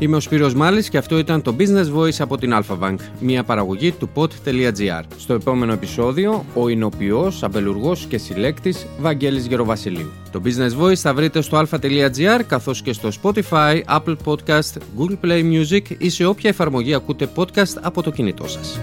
Είμαι 0.00 0.16
ο 0.16 0.20
Σπύρος 0.20 0.54
Μάλης 0.54 0.88
και 0.88 0.98
αυτό 0.98 1.18
ήταν 1.18 1.42
το 1.42 1.56
Business 1.58 1.96
Voice 1.96 2.18
από 2.18 2.36
την 2.36 2.52
Alpha 2.54 2.78
Bank, 2.78 2.96
μια 3.20 3.44
παραγωγή 3.44 3.92
του 3.92 4.10
pod.gr. 4.14 5.02
Στο 5.16 5.34
επόμενο 5.34 5.72
επεισόδιο, 5.72 6.44
ο 6.54 6.68
εινοποιός, 6.68 7.42
αμπελουργός 7.42 8.06
και 8.06 8.18
συλλέκτης 8.18 8.86
Βαγγέλης 8.98 9.46
Γεροβασιλείου. 9.46 10.10
Το 10.30 10.42
Business 10.44 10.82
Voice 10.82 10.94
θα 10.96 11.14
βρείτε 11.14 11.40
στο 11.40 11.58
alpha.gr 11.60 12.40
καθώς 12.46 12.82
και 12.82 12.92
στο 12.92 13.08
Spotify, 13.22 13.80
Apple 13.84 14.16
Podcast, 14.24 14.78
Google 14.98 15.16
Play 15.24 15.52
Music 15.52 15.82
ή 15.98 16.08
σε 16.08 16.24
όποια 16.24 16.50
εφαρμογή 16.50 16.94
ακούτε 16.94 17.28
podcast 17.34 17.76
από 17.80 18.02
το 18.02 18.10
κινητό 18.10 18.48
σας. 18.48 18.80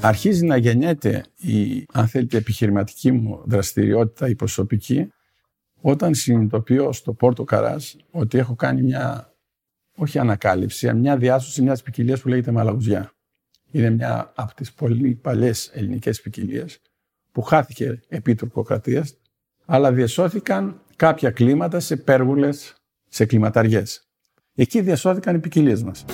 Αρχίζει 0.00 0.44
να 0.44 0.56
γεννιέται 0.56 1.24
η, 1.36 1.86
αν 1.92 2.06
θέλετε, 2.06 2.36
επιχειρηματική 2.36 3.12
μου 3.12 3.40
δραστηριότητα, 3.44 4.28
η 4.28 4.34
προσωπική, 4.34 5.12
όταν 5.82 6.14
συνειδητοποιώ 6.14 6.92
στο 6.92 7.12
Πόρτο 7.12 7.44
Καράς 7.44 7.96
ότι 8.10 8.38
έχω 8.38 8.54
κάνει 8.54 8.82
μια, 8.82 9.34
όχι 9.96 10.18
ανακάλυψη, 10.18 10.94
μια 10.94 11.16
διάσωση 11.16 11.62
μιας 11.62 11.82
ποικιλίας 11.82 12.20
που 12.20 12.28
λέγεται 12.28 12.50
Μαλαγουζιά. 12.50 13.12
Είναι 13.70 13.90
μια 13.90 14.32
από 14.34 14.54
τις 14.54 14.72
πολύ 14.72 15.14
παλιές 15.14 15.70
ελληνικές 15.74 16.20
ποικιλίες 16.20 16.80
που 17.32 17.42
χάθηκε 17.42 18.00
επί 18.08 18.34
τουρκοκρατίας, 18.34 19.16
αλλά 19.64 19.92
διασώθηκαν 19.92 20.80
κάποια 20.96 21.30
κλίματα 21.30 21.80
σε 21.80 21.96
πέργουλες, 21.96 22.74
σε 23.08 23.26
κλιματαριές. 23.26 24.06
Εκεί 24.54 24.80
διασώθηκαν 24.80 25.34
οι 25.34 25.38
ποικιλίες 25.38 25.82
μας. 25.82 26.04